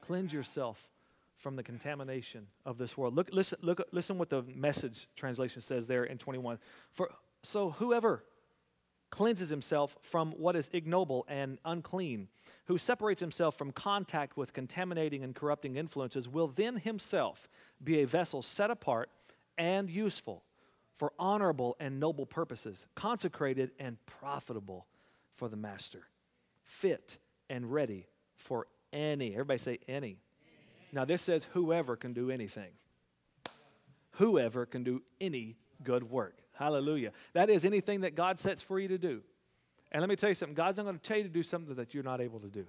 Cleanse 0.00 0.32
yourself 0.32 0.88
from 1.36 1.56
the 1.56 1.62
contamination 1.62 2.46
of 2.64 2.78
this 2.78 2.96
world. 2.96 3.14
Look, 3.14 3.28
listen, 3.32 3.58
look, 3.60 3.82
listen 3.92 4.16
what 4.16 4.30
the 4.30 4.42
message 4.54 5.06
translation 5.16 5.60
says 5.60 5.86
there 5.86 6.04
in 6.04 6.16
21. 6.16 6.58
For 6.92 7.10
so 7.42 7.70
whoever 7.70 8.24
cleanses 9.12 9.50
himself 9.50 9.96
from 10.00 10.32
what 10.32 10.56
is 10.56 10.70
ignoble 10.72 11.24
and 11.28 11.58
unclean, 11.66 12.26
who 12.64 12.78
separates 12.78 13.20
himself 13.20 13.56
from 13.56 13.70
contact 13.70 14.36
with 14.38 14.54
contaminating 14.54 15.22
and 15.22 15.36
corrupting 15.36 15.76
influences, 15.76 16.28
will 16.28 16.48
then 16.48 16.78
himself 16.78 17.48
be 17.84 18.00
a 18.00 18.06
vessel 18.06 18.40
set 18.40 18.70
apart 18.70 19.10
and 19.58 19.90
useful 19.90 20.42
for 20.96 21.12
honorable 21.18 21.76
and 21.78 22.00
noble 22.00 22.24
purposes, 22.24 22.86
consecrated 22.94 23.70
and 23.78 23.98
profitable 24.06 24.86
for 25.34 25.48
the 25.48 25.56
master, 25.56 26.08
fit 26.64 27.18
and 27.50 27.70
ready 27.70 28.06
for 28.34 28.66
any. 28.94 29.32
Everybody 29.32 29.58
say 29.58 29.78
any. 29.86 30.16
Now, 30.90 31.04
this 31.04 31.20
says 31.20 31.46
whoever 31.52 31.96
can 31.96 32.14
do 32.14 32.30
anything. 32.30 32.70
Whoever 34.12 34.64
can 34.64 34.84
do 34.84 35.02
any 35.20 35.56
good 35.84 36.10
work. 36.10 36.41
Hallelujah. 36.54 37.12
That 37.32 37.50
is 37.50 37.64
anything 37.64 38.02
that 38.02 38.14
God 38.14 38.38
sets 38.38 38.62
for 38.62 38.78
you 38.78 38.88
to 38.88 38.98
do. 38.98 39.22
And 39.90 40.00
let 40.00 40.08
me 40.08 40.16
tell 40.16 40.28
you 40.28 40.34
something 40.34 40.54
God's 40.54 40.78
not 40.78 40.84
going 40.84 40.98
to 40.98 41.02
tell 41.02 41.18
you 41.18 41.24
to 41.24 41.28
do 41.28 41.42
something 41.42 41.74
that 41.74 41.94
you're 41.94 42.02
not 42.02 42.20
able 42.20 42.40
to 42.40 42.48
do. 42.48 42.66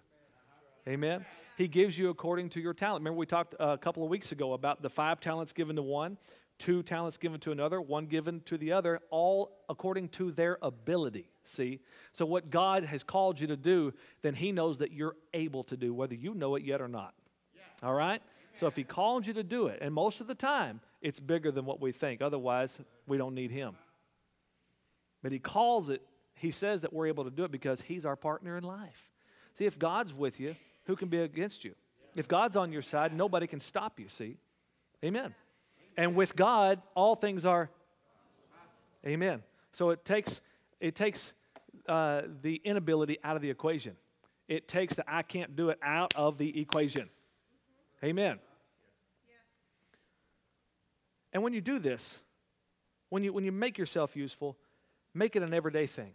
Amen. 0.87 1.25
He 1.57 1.67
gives 1.67 1.97
you 1.97 2.09
according 2.09 2.49
to 2.49 2.59
your 2.59 2.73
talent. 2.73 3.01
Remember, 3.01 3.17
we 3.17 3.25
talked 3.25 3.55
uh, 3.59 3.67
a 3.67 3.77
couple 3.77 4.03
of 4.03 4.09
weeks 4.09 4.31
ago 4.31 4.53
about 4.53 4.81
the 4.81 4.89
five 4.89 5.19
talents 5.21 5.53
given 5.53 5.77
to 5.77 5.81
one, 5.81 6.17
two 6.57 6.83
talents 6.83 7.17
given 7.17 7.39
to 7.41 7.51
another, 7.51 7.79
one 7.79 8.05
given 8.05 8.41
to 8.45 8.57
the 8.57 8.73
other, 8.73 8.99
all 9.09 9.57
according 9.69 10.09
to 10.09 10.31
their 10.31 10.57
ability. 10.61 11.29
See? 11.43 11.79
So, 12.11 12.25
what 12.25 12.49
God 12.49 12.83
has 12.83 13.03
called 13.03 13.39
you 13.39 13.47
to 13.47 13.57
do, 13.57 13.93
then 14.21 14.33
He 14.33 14.51
knows 14.51 14.79
that 14.79 14.91
you're 14.91 15.15
able 15.33 15.63
to 15.65 15.77
do, 15.77 15.93
whether 15.93 16.15
you 16.15 16.33
know 16.33 16.55
it 16.55 16.63
yet 16.63 16.81
or 16.81 16.87
not. 16.87 17.13
All 17.81 17.93
right? 17.93 18.21
So, 18.55 18.67
if 18.67 18.75
He 18.75 18.83
called 18.83 19.27
you 19.27 19.33
to 19.33 19.43
do 19.43 19.67
it, 19.67 19.79
and 19.81 19.93
most 19.93 20.21
of 20.21 20.27
the 20.27 20.35
time, 20.35 20.81
it's 21.03 21.19
bigger 21.19 21.51
than 21.51 21.65
what 21.65 21.79
we 21.79 21.91
think. 21.91 22.21
Otherwise, 22.21 22.79
we 23.05 23.17
don't 23.17 23.35
need 23.35 23.51
Him. 23.51 23.75
But 25.21 25.31
He 25.31 25.39
calls 25.39 25.89
it, 25.89 26.01
He 26.33 26.49
says 26.49 26.81
that 26.81 26.91
we're 26.91 27.07
able 27.07 27.25
to 27.25 27.29
do 27.29 27.43
it 27.43 27.51
because 27.51 27.81
He's 27.81 28.05
our 28.05 28.15
partner 28.15 28.57
in 28.57 28.63
life. 28.63 29.11
See, 29.53 29.65
if 29.65 29.77
God's 29.77 30.13
with 30.13 30.39
you, 30.39 30.55
who 30.85 30.95
can 30.95 31.09
be 31.09 31.19
against 31.19 31.63
you? 31.63 31.75
If 32.15 32.27
God's 32.27 32.55
on 32.55 32.71
your 32.71 32.81
side, 32.81 33.15
nobody 33.15 33.45
can 33.45 33.59
stop 33.59 33.99
you, 33.99 34.07
see? 34.07 34.37
Amen. 35.03 35.35
And 35.97 36.15
with 36.15 36.35
God, 36.35 36.81
all 36.95 37.15
things 37.15 37.45
are 37.45 37.69
Amen. 39.05 39.43
So 39.71 39.89
it 39.89 40.05
takes 40.05 40.41
it 40.79 40.95
takes 40.95 41.33
uh, 41.87 42.21
the 42.41 42.61
inability 42.63 43.17
out 43.23 43.35
of 43.35 43.41
the 43.41 43.49
equation. 43.49 43.95
It 44.47 44.67
takes 44.67 44.95
the 44.95 45.03
I 45.07 45.23
can't 45.23 45.55
do 45.55 45.69
it 45.69 45.79
out 45.83 46.13
of 46.15 46.37
the 46.37 46.59
equation. 46.59 47.09
Amen. 48.03 48.39
And 51.33 51.43
when 51.43 51.51
you 51.53 51.61
do 51.61 51.79
this, 51.79 52.21
when 53.09 53.23
you 53.23 53.33
when 53.33 53.43
you 53.43 53.51
make 53.51 53.77
yourself 53.77 54.15
useful, 54.15 54.57
make 55.13 55.35
it 55.35 55.43
an 55.43 55.53
everyday 55.53 55.87
thing. 55.87 56.13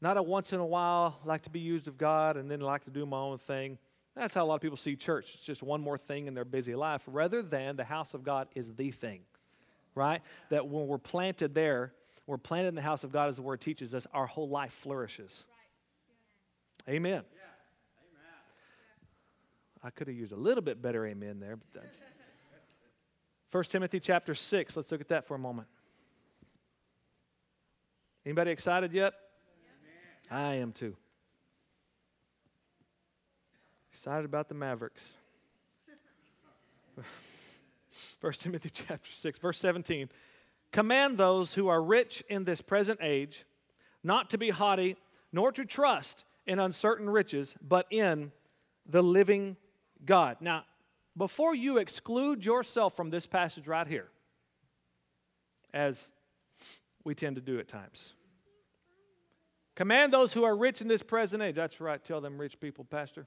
Not 0.00 0.16
a 0.16 0.22
once 0.22 0.52
in 0.52 0.60
a 0.60 0.66
while, 0.66 1.20
like 1.24 1.42
to 1.42 1.50
be 1.50 1.60
used 1.60 1.86
of 1.86 1.98
God 1.98 2.36
and 2.36 2.50
then 2.50 2.60
like 2.60 2.84
to 2.84 2.90
do 2.90 3.04
my 3.04 3.18
own 3.18 3.38
thing. 3.38 3.78
That's 4.16 4.34
how 4.34 4.44
a 4.44 4.46
lot 4.46 4.56
of 4.56 4.60
people 4.60 4.76
see 4.76 4.96
church. 4.96 5.34
It's 5.34 5.44
just 5.44 5.62
one 5.62 5.80
more 5.80 5.96
thing 5.96 6.26
in 6.26 6.34
their 6.34 6.44
busy 6.44 6.74
life, 6.74 7.02
rather 7.06 7.42
than 7.42 7.76
the 7.76 7.84
house 7.84 8.12
of 8.14 8.24
God 8.24 8.48
is 8.54 8.74
the 8.74 8.90
thing, 8.90 9.20
right? 9.94 10.20
That 10.50 10.66
when 10.66 10.86
we're 10.86 10.98
planted 10.98 11.54
there, 11.54 11.92
we're 12.26 12.36
planted 12.36 12.68
in 12.68 12.74
the 12.74 12.82
house 12.82 13.04
of 13.04 13.12
God, 13.12 13.28
as 13.28 13.36
the 13.36 13.42
word 13.42 13.60
teaches 13.60 13.94
us, 13.94 14.06
our 14.12 14.26
whole 14.26 14.48
life 14.48 14.72
flourishes. 14.72 15.46
Right. 16.86 16.94
Amen. 16.96 17.22
Yeah. 17.34 17.40
Amen. 18.02 18.34
I 19.82 19.90
could 19.90 20.08
have 20.08 20.16
used 20.16 20.32
a 20.32 20.36
little 20.36 20.62
bit 20.62 20.82
better 20.82 21.06
amen 21.06 21.40
there. 21.40 21.56
But 21.72 21.84
1 23.52 23.64
Timothy 23.64 24.00
chapter 24.00 24.34
6, 24.34 24.76
let's 24.76 24.90
look 24.90 25.02
at 25.02 25.08
that 25.08 25.26
for 25.26 25.34
a 25.34 25.38
moment. 25.38 25.68
Anybody 28.24 28.50
excited 28.50 28.94
yet? 28.94 29.12
Yeah. 30.30 30.38
I 30.38 30.54
am 30.54 30.72
too. 30.72 30.96
Excited 33.92 34.24
about 34.24 34.48
the 34.48 34.54
Mavericks. 34.54 35.02
1 38.22 38.32
Timothy 38.32 38.70
chapter 38.70 39.10
6, 39.10 39.38
verse 39.38 39.58
17. 39.58 40.08
Command 40.70 41.18
those 41.18 41.52
who 41.52 41.68
are 41.68 41.82
rich 41.82 42.24
in 42.30 42.44
this 42.44 42.62
present 42.62 43.00
age 43.02 43.44
not 44.02 44.30
to 44.30 44.38
be 44.38 44.48
haughty, 44.48 44.96
nor 45.30 45.52
to 45.52 45.66
trust 45.66 46.24
in 46.46 46.58
uncertain 46.58 47.10
riches, 47.10 47.54
but 47.60 47.86
in 47.90 48.32
the 48.86 49.02
living 49.02 49.58
God. 50.06 50.38
Now, 50.40 50.64
before 51.16 51.54
you 51.54 51.78
exclude 51.78 52.44
yourself 52.44 52.96
from 52.96 53.10
this 53.10 53.26
passage 53.26 53.66
right 53.66 53.86
here, 53.86 54.08
as 55.74 56.10
we 57.04 57.14
tend 57.14 57.36
to 57.36 57.42
do 57.42 57.58
at 57.58 57.68
times, 57.68 58.14
command 59.74 60.12
those 60.12 60.32
who 60.32 60.44
are 60.44 60.56
rich 60.56 60.80
in 60.80 60.88
this 60.88 61.02
present 61.02 61.42
age. 61.42 61.56
That's 61.56 61.80
right, 61.80 62.02
tell 62.02 62.20
them 62.20 62.38
rich 62.38 62.60
people, 62.60 62.84
Pastor. 62.84 63.26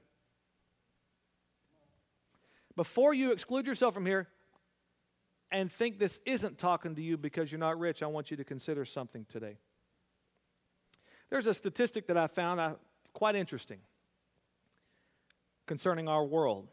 Before 2.74 3.14
you 3.14 3.32
exclude 3.32 3.66
yourself 3.66 3.94
from 3.94 4.04
here 4.04 4.28
and 5.50 5.72
think 5.72 5.98
this 5.98 6.20
isn't 6.26 6.58
talking 6.58 6.94
to 6.94 7.02
you 7.02 7.16
because 7.16 7.50
you're 7.50 7.58
not 7.58 7.78
rich, 7.78 8.02
I 8.02 8.06
want 8.06 8.30
you 8.30 8.36
to 8.36 8.44
consider 8.44 8.84
something 8.84 9.24
today. 9.28 9.56
There's 11.30 11.46
a 11.46 11.54
statistic 11.54 12.06
that 12.08 12.16
I 12.16 12.26
found 12.26 12.60
uh, 12.60 12.74
quite 13.12 13.34
interesting 13.34 13.78
concerning 15.66 16.08
our 16.08 16.24
world. 16.24 16.68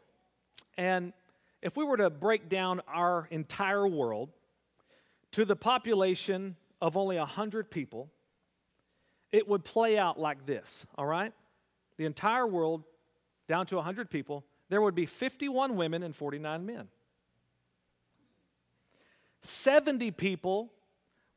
And 0.76 1.12
if 1.62 1.76
we 1.76 1.84
were 1.84 1.96
to 1.96 2.10
break 2.10 2.48
down 2.48 2.80
our 2.88 3.26
entire 3.30 3.86
world 3.86 4.30
to 5.32 5.44
the 5.44 5.56
population 5.56 6.56
of 6.80 6.96
only 6.96 7.16
100 7.16 7.70
people, 7.70 8.10
it 9.32 9.48
would 9.48 9.64
play 9.64 9.98
out 9.98 10.18
like 10.18 10.46
this, 10.46 10.86
all 10.96 11.06
right? 11.06 11.32
The 11.96 12.04
entire 12.04 12.46
world 12.46 12.84
down 13.48 13.66
to 13.66 13.76
100 13.76 14.10
people, 14.10 14.44
there 14.68 14.80
would 14.80 14.94
be 14.94 15.06
51 15.06 15.76
women 15.76 16.02
and 16.02 16.14
49 16.14 16.66
men. 16.66 16.88
70 19.42 20.10
people 20.12 20.72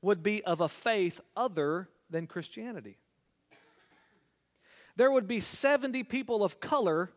would 0.02 0.24
be 0.24 0.44
of 0.44 0.62
a 0.62 0.70
faith 0.70 1.20
other 1.36 1.90
than 2.10 2.28
Christianity. 2.28 2.98
There 4.96 5.12
would 5.12 5.28
be 5.28 5.40
70 5.40 6.04
people 6.04 6.44
of 6.44 6.60
color, 6.60 7.12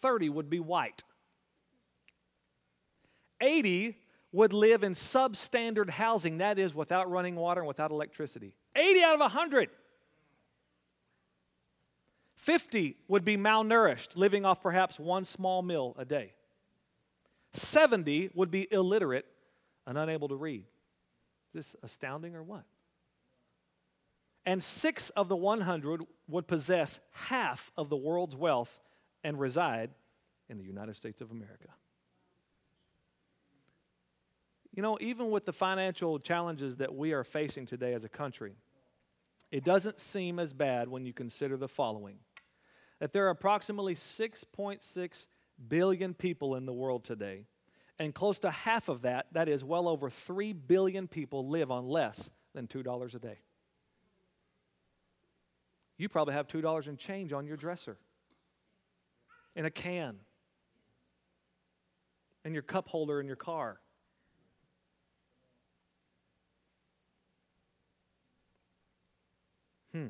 30 0.00 0.28
would 0.28 0.50
be 0.50 0.60
white. 0.60 1.02
80 3.40 3.96
would 4.32 4.52
live 4.52 4.82
in 4.82 4.92
substandard 4.92 5.90
housing, 5.90 6.38
that 6.38 6.58
is, 6.58 6.74
without 6.74 7.10
running 7.10 7.34
water 7.36 7.60
and 7.60 7.68
without 7.68 7.90
electricity. 7.90 8.54
80 8.76 9.02
out 9.02 9.14
of 9.14 9.20
100. 9.20 9.70
50 12.36 12.96
would 13.08 13.24
be 13.24 13.36
malnourished, 13.36 14.16
living 14.16 14.44
off 14.44 14.62
perhaps 14.62 14.98
one 14.98 15.24
small 15.24 15.62
meal 15.62 15.94
a 15.98 16.04
day. 16.04 16.32
70 17.52 18.30
would 18.34 18.50
be 18.50 18.68
illiterate 18.70 19.26
and 19.86 19.96
unable 19.96 20.28
to 20.28 20.36
read. 20.36 20.64
Is 21.54 21.66
this 21.66 21.76
astounding 21.82 22.36
or 22.36 22.42
what? 22.42 22.64
And 24.44 24.62
six 24.62 25.10
of 25.10 25.28
the 25.28 25.36
100 25.36 26.02
would 26.28 26.46
possess 26.46 27.00
half 27.12 27.72
of 27.76 27.88
the 27.88 27.96
world's 27.96 28.36
wealth 28.36 28.80
and 29.28 29.38
reside 29.38 29.90
in 30.48 30.56
the 30.56 30.64
United 30.64 30.96
States 30.96 31.20
of 31.20 31.30
America. 31.30 31.68
You 34.74 34.82
know, 34.82 34.96
even 35.02 35.30
with 35.30 35.44
the 35.44 35.52
financial 35.52 36.18
challenges 36.18 36.78
that 36.78 36.94
we 36.94 37.12
are 37.12 37.24
facing 37.24 37.66
today 37.66 37.92
as 37.92 38.04
a 38.04 38.08
country, 38.08 38.54
it 39.50 39.64
doesn't 39.64 40.00
seem 40.00 40.38
as 40.38 40.54
bad 40.54 40.88
when 40.88 41.04
you 41.04 41.12
consider 41.12 41.58
the 41.58 41.68
following 41.68 42.16
that 43.00 43.12
there 43.12 43.26
are 43.26 43.30
approximately 43.30 43.94
6.6 43.94 45.26
billion 45.68 46.14
people 46.14 46.54
in 46.54 46.64
the 46.64 46.72
world 46.72 47.04
today, 47.04 47.44
and 47.98 48.14
close 48.14 48.38
to 48.38 48.50
half 48.50 48.88
of 48.88 49.02
that, 49.02 49.26
that 49.32 49.46
is 49.46 49.62
well 49.62 49.88
over 49.88 50.08
3 50.08 50.54
billion 50.54 51.06
people, 51.06 51.46
live 51.46 51.70
on 51.70 51.86
less 51.86 52.30
than 52.54 52.66
$2 52.66 53.14
a 53.14 53.18
day. 53.18 53.40
You 55.98 56.08
probably 56.08 56.32
have 56.32 56.48
$2 56.48 56.88
in 56.88 56.96
change 56.96 57.34
on 57.34 57.46
your 57.46 57.58
dresser, 57.58 57.98
in 59.58 59.64
a 59.64 59.70
can, 59.72 60.14
in 62.44 62.54
your 62.54 62.62
cup 62.62 62.88
holder 62.88 63.20
in 63.20 63.26
your 63.26 63.34
car. 63.34 63.80
Hmm. 69.92 70.06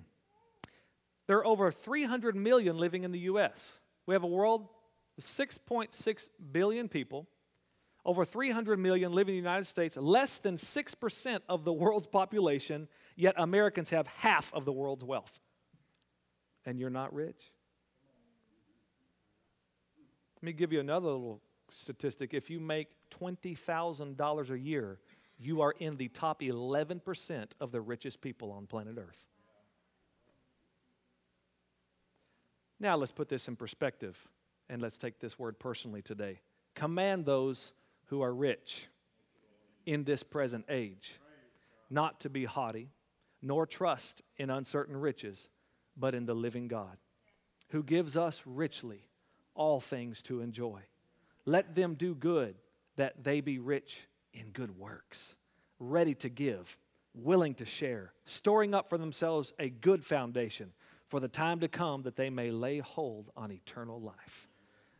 There 1.27 1.39
are 1.39 1.47
over 1.47 1.71
300 1.71 2.37
million 2.37 2.77
living 2.77 3.05
in 3.05 3.11
the 3.11 3.21
U.S. 3.21 3.81
We 4.05 4.15
have 4.15 4.23
a 4.23 4.27
world 4.27 4.69
with 5.17 5.25
6.6 5.25 6.29
billion 6.53 6.91
people, 6.91 7.27
over 8.05 8.27
300 8.27 8.79
million 8.79 9.13
live 9.13 9.29
in 9.29 9.33
the 9.33 9.39
United 9.39 9.67
States, 9.67 9.97
less 9.97 10.37
than 10.37 10.57
6% 10.57 11.41
of 11.49 11.65
the 11.65 11.73
world's 11.73 12.07
population, 12.07 12.87
yet 13.17 13.35
Americans 13.39 13.89
have 13.91 14.09
half 14.09 14.53
of 14.53 14.67
the 14.67 14.73
world's 14.73 15.05
wealth. 15.05 15.41
And 16.67 16.79
you're 16.79 16.91
not 16.91 17.15
rich? 17.15 17.51
Let 20.39 20.45
me 20.45 20.53
give 20.53 20.73
you 20.73 20.79
another 20.79 21.09
little 21.09 21.41
statistic. 21.73 22.33
If 22.33 22.49
you 22.49 22.61
make 22.61 22.87
$20,000 23.21 24.51
a 24.51 24.59
year, 24.59 25.01
you 25.37 25.63
are 25.63 25.75
in 25.81 25.97
the 25.97 26.07
top 26.07 26.43
11% 26.43 27.49
of 27.61 27.73
the 27.73 27.81
richest 27.81 28.21
people 28.21 28.53
on 28.53 28.67
planet 28.67 28.97
Earth. 28.99 29.25
Now 32.79 32.95
let's 32.97 33.11
put 33.11 33.29
this 33.29 33.49
in 33.49 33.57
perspective 33.57 34.29
and 34.69 34.81
let's 34.81 34.97
take 34.97 35.19
this 35.19 35.41
word 35.41 35.59
personally 35.59 36.03
today. 36.03 36.41
Command 36.77 37.27
those 37.27 37.73
who 38.07 38.21
are 38.21 38.33
rich 38.33 38.87
in 39.87 40.05
this 40.05 40.23
present 40.23 40.67
age 40.69 41.19
not 41.91 42.21
to 42.21 42.31
be 42.31 42.45
haughty, 42.45 42.91
nor 43.43 43.67
trust 43.67 44.23
in 44.37 44.51
uncertain 44.51 44.97
riches, 44.97 45.49
but 45.97 46.15
in 46.15 46.27
the 46.27 46.35
living 46.35 46.69
God, 46.69 46.97
who 47.71 47.83
gives 47.83 48.17
us 48.17 48.41
richly 48.47 49.09
all 49.59 49.81
things 49.81 50.23
to 50.25 50.41
enjoy. 50.41 50.81
Let 51.45 51.75
them 51.75 51.95
do 51.95 52.15
good, 52.15 52.55
that 52.97 53.23
they 53.23 53.43
be 53.43 53.59
rich 53.59 54.07
in 54.33 54.51
good 54.51 54.79
works, 54.79 55.37
ready 55.79 56.15
to 56.15 56.29
give 56.31 56.79
willing 57.15 57.55
to 57.55 57.65
share, 57.65 58.13
storing 58.25 58.75
up 58.75 58.89
for 58.89 58.99
themselves 58.99 59.53
a 59.59 59.69
good 59.69 60.05
foundation 60.05 60.73
for 61.09 61.21
the 61.21 61.29
time 61.29 61.61
to 61.61 61.69
come 61.69 62.03
that 62.03 62.17
they 62.17 62.31
may 62.31 62.51
lay 62.51 62.79
hold 62.79 63.31
on 63.37 63.51
eternal 63.51 64.01
life. 64.01 64.49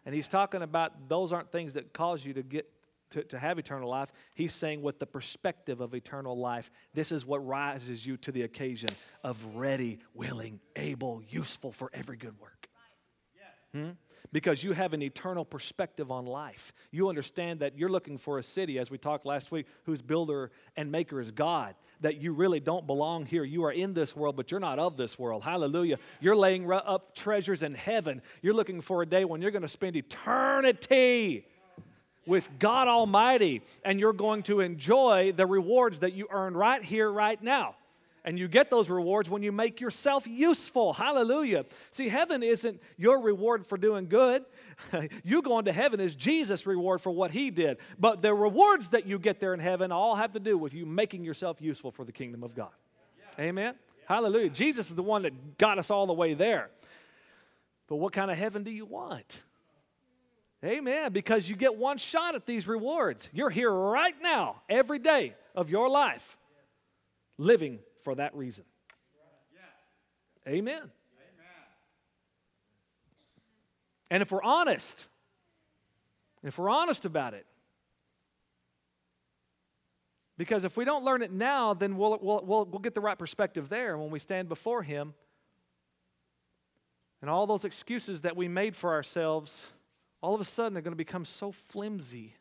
And 0.07 0.15
he's 0.15 0.29
talking 0.29 0.63
about 0.63 1.09
those 1.09 1.33
aren't 1.33 1.53
things 1.53 1.75
that 1.75 1.93
cause 1.93 2.25
you 2.25 2.33
to 2.35 2.43
get 2.43 2.71
to, 3.11 3.23
to 3.25 3.39
have 3.39 3.59
eternal 3.59 3.89
life. 3.89 4.13
He's 4.35 4.53
saying, 4.53 4.83
with 4.83 4.99
the 4.99 5.07
perspective 5.07 5.81
of 5.81 5.95
eternal 5.95 6.39
life, 6.39 6.71
this 6.93 7.11
is 7.11 7.25
what 7.25 7.47
rises 7.47 8.07
you 8.07 8.19
to 8.19 8.33
the 8.33 8.43
occasion 8.43 8.91
of 9.25 9.43
ready, 9.57 9.99
willing, 10.13 10.61
able, 10.77 11.23
useful 11.31 11.73
for 11.73 11.91
every 11.95 12.19
good 12.19 12.39
work. 12.39 12.69
Hmm? 13.73 13.91
Because 14.33 14.63
you 14.63 14.73
have 14.73 14.93
an 14.93 15.03
eternal 15.03 15.45
perspective 15.45 16.11
on 16.11 16.27
life. 16.27 16.73
You 16.91 17.09
understand 17.09 17.61
that 17.61 17.79
you're 17.79 17.89
looking 17.89 18.19
for 18.19 18.39
a 18.39 18.43
city, 18.43 18.79
as 18.79 18.91
we 18.91 18.99
talked 18.99 19.25
last 19.25 19.51
week, 19.51 19.67
whose 19.85 20.03
builder 20.03 20.51
and 20.77 20.93
maker 20.93 21.21
is 21.21 21.31
God. 21.31 21.75
That 22.01 22.21
you 22.21 22.33
really 22.33 22.61
don't 22.61 22.87
belong 22.87 23.27
here. 23.27 23.43
You 23.43 23.65
are 23.65 23.73
in 23.73 23.95
this 23.95 24.15
world, 24.15 24.37
but 24.37 24.51
you're 24.51 24.61
not 24.61 24.79
of 24.79 24.97
this 24.97 25.19
world. 25.19 25.43
Hallelujah. 25.43 25.99
You're 26.21 26.37
laying 26.37 26.71
up 26.71 27.15
treasures 27.15 27.63
in 27.63 27.75
heaven. 27.75 28.23
You're 28.43 28.55
looking 28.55 28.81
for 28.81 29.03
a 29.03 29.07
day 29.07 29.25
when 29.25 29.43
you're 29.43 29.51
going 29.51 29.63
to 29.63 29.69
spend 29.69 29.97
eternity 29.97 31.47
with 32.27 32.51
God 32.59 32.89
Almighty, 32.89 33.63
and 33.85 33.99
you're 33.99 34.13
going 34.13 34.43
to 34.45 34.61
enjoy 34.61 35.33
the 35.35 35.47
rewards 35.47 36.01
that 36.01 36.13
you 36.13 36.29
earn 36.31 36.55
right 36.55 36.85
here, 36.85 37.11
right 37.11 37.43
now. 37.43 37.75
And 38.25 38.39
you 38.39 38.49
get 38.49 38.71
those 38.71 38.91
rewards 38.91 39.31
when 39.31 39.43
you 39.43 39.53
make 39.53 39.81
yourself 39.81 40.27
useful. 40.27 40.93
Hallelujah. 40.93 41.65
See, 41.91 42.09
heaven 42.09 42.43
isn't 42.43 42.81
your 42.97 43.21
reward 43.21 43.67
for 43.67 43.79
doing 43.79 44.09
good. 44.09 44.45
you 45.25 45.41
going 45.43 45.65
to 45.67 45.73
heaven 45.73 46.01
is 46.01 46.15
Jesus' 46.15 46.67
reward 46.67 47.01
for 47.01 47.11
what 47.11 47.31
he 47.31 47.51
did. 47.51 47.79
But 47.99 48.23
the 48.23 48.35
rewards 48.35 48.91
that 48.91 49.07
you 49.07 49.19
get 49.19 49.41
there 49.41 49.55
in 49.55 49.61
heaven 49.61 49.93
all 49.93 50.17
have 50.17 50.33
to 50.33 50.41
do 50.41 50.59
with 50.59 50.75
you 50.75 50.85
making 50.85 51.25
yourself 51.25 51.61
useful 51.61 51.91
for 51.91 52.05
the 52.05 52.13
kingdom 52.13 52.43
of 52.43 52.55
God. 52.55 52.71
Yeah. 53.39 53.45
Amen. 53.47 53.75
Yeah. 53.77 54.05
Hallelujah. 54.15 54.51
Jesus 54.51 54.91
is 54.91 54.95
the 54.95 55.03
one 55.03 55.23
that 55.23 55.59
got 55.59 55.79
us 55.79 55.91
all 55.91 56.07
the 56.07 56.13
way 56.13 56.35
there. 56.35 56.71
But 57.87 57.97
what 57.97 58.13
kind 58.13 58.31
of 58.31 58.37
heaven 58.37 58.65
do 58.65 58.71
you 58.71 58.85
want? 58.85 59.41
Amen. 60.65 61.13
Because 61.13 61.49
you 61.49 61.57
get 61.57 61.77
one 61.77 61.99
shot 61.99 62.35
at 62.35 62.47
these 62.47 62.67
rewards. 62.67 63.29
You're 63.33 63.51
here 63.51 63.71
right 63.71 64.15
now, 64.21 64.63
every 64.69 64.99
day 64.99 65.35
of 65.55 65.71
your 65.71 65.89
life, 65.89 66.37
living 67.37 67.79
for 68.03 68.15
that 68.15 68.35
reason. 68.35 68.65
Amen. 70.47 70.91
And 74.11 74.23
if 74.23 74.33
we're 74.33 74.43
honest, 74.43 75.05
if 76.43 76.59
we're 76.59 76.71
honest 76.71 77.05
about 77.05 77.35
it, 77.35 77.47
because 80.39 80.65
if 80.65 80.77
we 80.77 80.85
don't 80.85 81.05
learn 81.05 81.21
it 81.21 81.33
now, 81.33 81.75
then 81.75 81.97
we'll, 81.97 82.19
we'll, 82.23 82.43
we'll, 82.45 82.65
we'll 82.65 82.79
get 82.81 82.95
the 82.95 83.01
right 83.01 83.19
perspective 83.19 83.69
there 83.69 83.99
when 83.99 84.11
we 84.11 84.19
stand 84.19 84.49
before 84.49 84.83
Him. 84.83 85.15
And 87.21 87.29
all 87.29 87.47
those 87.47 87.65
excuses 87.65 88.23
that 88.23 88.37
we 88.37 88.47
made 88.47 88.77
for 88.77 88.93
ourselves 88.93 89.71
all 90.21 90.35
of 90.35 90.41
a 90.41 90.45
sudden 90.45 90.77
are 90.77 90.81
going 90.81 90.93
to 90.93 90.97
become 90.97 91.25
so 91.25 91.53
flimsy 91.53 92.35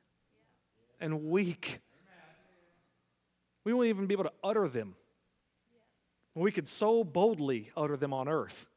and 0.99 1.25
weak. 1.25 1.79
We 3.63 3.73
won't 3.73 3.87
even 3.87 4.07
be 4.07 4.13
able 4.13 4.23
to 4.25 4.33
utter 4.43 4.67
them. 4.67 4.95
We 6.37 6.51
could 6.51 6.67
so 6.67 7.03
boldly 7.03 7.71
utter 7.75 7.97
them 7.97 8.13
on 8.13 8.27
earth 8.27 8.67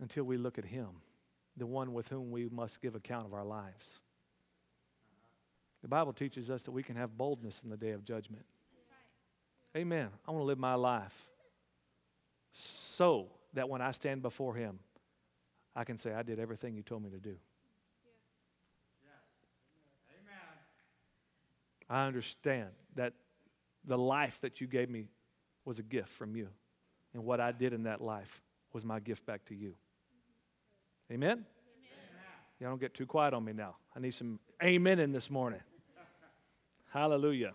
until 0.00 0.22
we 0.22 0.36
look 0.36 0.58
at 0.58 0.64
Him, 0.64 0.86
the 1.56 1.66
one 1.66 1.92
with 1.92 2.06
whom 2.06 2.30
we 2.30 2.48
must 2.48 2.80
give 2.80 2.94
account 2.94 3.26
of 3.26 3.34
our 3.34 3.44
lives. 3.44 3.98
The 5.82 5.88
Bible 5.88 6.12
teaches 6.12 6.48
us 6.48 6.62
that 6.64 6.70
we 6.70 6.84
can 6.84 6.94
have 6.94 7.18
boldness 7.18 7.62
in 7.64 7.70
the 7.70 7.76
day 7.76 7.90
of 7.90 8.04
judgment. 8.04 8.44
Amen. 9.76 10.08
I 10.26 10.30
want 10.30 10.42
to 10.42 10.46
live 10.46 10.58
my 10.58 10.74
life 10.74 11.28
so 12.52 13.26
that 13.54 13.68
when 13.68 13.82
I 13.82 13.90
stand 13.90 14.22
before 14.22 14.54
Him, 14.54 14.78
I 15.74 15.82
can 15.82 15.96
say, 15.96 16.14
I 16.14 16.22
did 16.22 16.38
everything 16.38 16.76
you 16.76 16.82
told 16.82 17.02
me 17.02 17.10
to 17.10 17.18
do. 17.18 17.34
I 21.88 22.06
understand 22.06 22.68
that 22.94 23.14
the 23.84 23.98
life 23.98 24.40
that 24.42 24.60
you 24.60 24.68
gave 24.68 24.88
me 24.88 25.08
was 25.64 25.78
a 25.78 25.82
gift 25.82 26.08
from 26.10 26.36
you. 26.36 26.48
And 27.14 27.24
what 27.24 27.40
I 27.40 27.52
did 27.52 27.72
in 27.72 27.84
that 27.84 28.00
life 28.00 28.40
was 28.72 28.84
my 28.84 29.00
gift 29.00 29.26
back 29.26 29.44
to 29.46 29.54
you. 29.54 29.74
Amen? 31.10 31.30
amen. 31.30 31.44
Y'all 32.60 32.70
don't 32.70 32.80
get 32.80 32.94
too 32.94 33.06
quiet 33.06 33.34
on 33.34 33.44
me 33.44 33.52
now. 33.52 33.76
I 33.96 34.00
need 34.00 34.14
some 34.14 34.38
amen 34.62 34.98
in 35.00 35.12
this 35.12 35.28
morning. 35.30 35.60
Hallelujah. 36.92 37.54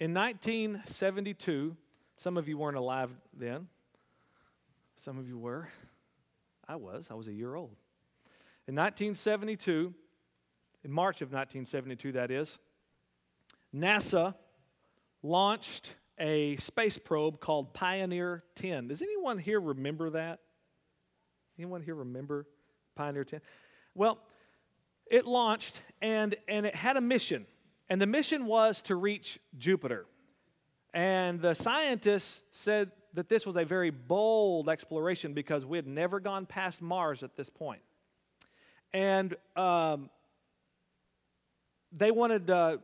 In 0.00 0.12
1972, 0.12 1.76
some 2.16 2.36
of 2.36 2.48
you 2.48 2.58
weren't 2.58 2.76
alive 2.76 3.10
then, 3.36 3.68
some 4.96 5.18
of 5.18 5.28
you 5.28 5.38
were. 5.38 5.68
I 6.66 6.76
was. 6.76 7.08
I 7.10 7.14
was 7.14 7.28
a 7.28 7.32
year 7.32 7.54
old. 7.54 7.76
In 8.66 8.74
1972, 8.74 9.94
in 10.84 10.92
March 10.92 11.22
of 11.22 11.28
1972, 11.28 12.12
that 12.12 12.30
is, 12.30 12.58
NASA 13.74 14.34
launched 15.22 15.94
a 16.18 16.56
space 16.56 16.98
probe 16.98 17.40
called 17.40 17.72
Pioneer 17.72 18.44
10. 18.54 18.88
Does 18.88 19.02
anyone 19.02 19.38
here 19.38 19.60
remember 19.60 20.10
that? 20.10 20.40
Anyone 21.58 21.82
here 21.82 21.94
remember 21.94 22.46
Pioneer 22.94 23.24
10? 23.24 23.40
Well, 23.94 24.18
it 25.10 25.26
launched 25.26 25.82
and, 26.02 26.36
and 26.46 26.66
it 26.66 26.74
had 26.74 26.96
a 26.96 27.00
mission. 27.00 27.46
And 27.88 28.00
the 28.00 28.06
mission 28.06 28.46
was 28.46 28.82
to 28.82 28.94
reach 28.94 29.38
Jupiter. 29.58 30.06
And 30.92 31.40
the 31.40 31.54
scientists 31.54 32.42
said 32.52 32.92
that 33.14 33.28
this 33.28 33.46
was 33.46 33.56
a 33.56 33.64
very 33.64 33.90
bold 33.90 34.68
exploration 34.68 35.34
because 35.34 35.64
we 35.64 35.78
had 35.78 35.86
never 35.86 36.20
gone 36.20 36.46
past 36.46 36.82
Mars 36.82 37.22
at 37.22 37.36
this 37.36 37.48
point. 37.48 37.80
And 38.92 39.36
um, 39.56 40.10
they 41.96 42.10
wanted, 42.10 42.50
uh, 42.50 42.78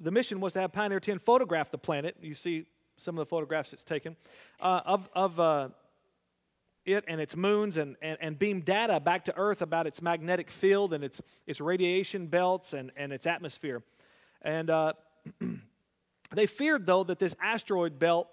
the 0.00 0.10
mission 0.10 0.40
was 0.40 0.52
to 0.54 0.60
have 0.60 0.72
Pioneer 0.72 1.00
10 1.00 1.18
photograph 1.18 1.70
the 1.70 1.78
planet. 1.78 2.16
You 2.20 2.34
see 2.34 2.66
some 2.96 3.16
of 3.16 3.18
the 3.18 3.28
photographs 3.28 3.72
it's 3.72 3.84
taken 3.84 4.16
uh, 4.60 4.80
of, 4.84 5.08
of 5.14 5.38
uh, 5.38 5.68
it 6.86 7.04
and 7.08 7.20
its 7.20 7.36
moons 7.36 7.76
and, 7.76 7.96
and, 8.00 8.16
and 8.20 8.38
beam 8.38 8.60
data 8.60 9.00
back 9.00 9.24
to 9.26 9.36
Earth 9.36 9.60
about 9.60 9.86
its 9.86 10.00
magnetic 10.00 10.50
field 10.50 10.94
and 10.94 11.04
its, 11.04 11.20
its 11.46 11.60
radiation 11.60 12.26
belts 12.26 12.72
and, 12.72 12.90
and 12.96 13.12
its 13.12 13.26
atmosphere. 13.26 13.82
And 14.42 14.70
uh, 14.70 14.92
they 16.32 16.46
feared, 16.46 16.86
though, 16.86 17.04
that 17.04 17.18
this 17.18 17.34
asteroid 17.42 17.98
belt 17.98 18.28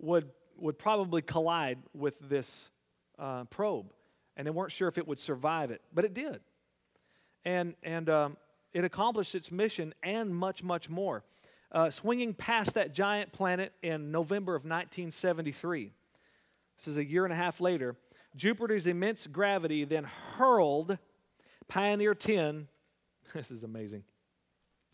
would, 0.00 0.28
would 0.58 0.78
probably 0.78 1.22
collide 1.22 1.78
with 1.94 2.18
this 2.20 2.70
uh, 3.18 3.44
probe. 3.44 3.92
And 4.36 4.46
they 4.46 4.50
weren't 4.50 4.72
sure 4.72 4.88
if 4.88 4.98
it 4.98 5.06
would 5.06 5.20
survive 5.20 5.70
it, 5.70 5.80
but 5.94 6.04
it 6.04 6.14
did. 6.14 6.40
And, 7.44 7.74
and 7.82 8.08
um, 8.08 8.36
it 8.72 8.84
accomplished 8.84 9.34
its 9.34 9.50
mission 9.50 9.94
and 10.02 10.34
much, 10.34 10.62
much 10.62 10.88
more. 10.88 11.24
Uh, 11.70 11.90
swinging 11.90 12.34
past 12.34 12.74
that 12.74 12.92
giant 12.92 13.32
planet 13.32 13.72
in 13.82 14.10
November 14.10 14.54
of 14.54 14.62
1973, 14.62 15.92
this 16.76 16.88
is 16.88 16.98
a 16.98 17.04
year 17.04 17.24
and 17.24 17.32
a 17.32 17.36
half 17.36 17.60
later, 17.60 17.96
Jupiter's 18.36 18.86
immense 18.86 19.26
gravity 19.26 19.84
then 19.84 20.04
hurled 20.04 20.98
Pioneer 21.68 22.14
10, 22.14 22.68
this 23.34 23.50
is 23.50 23.62
amazing, 23.62 24.04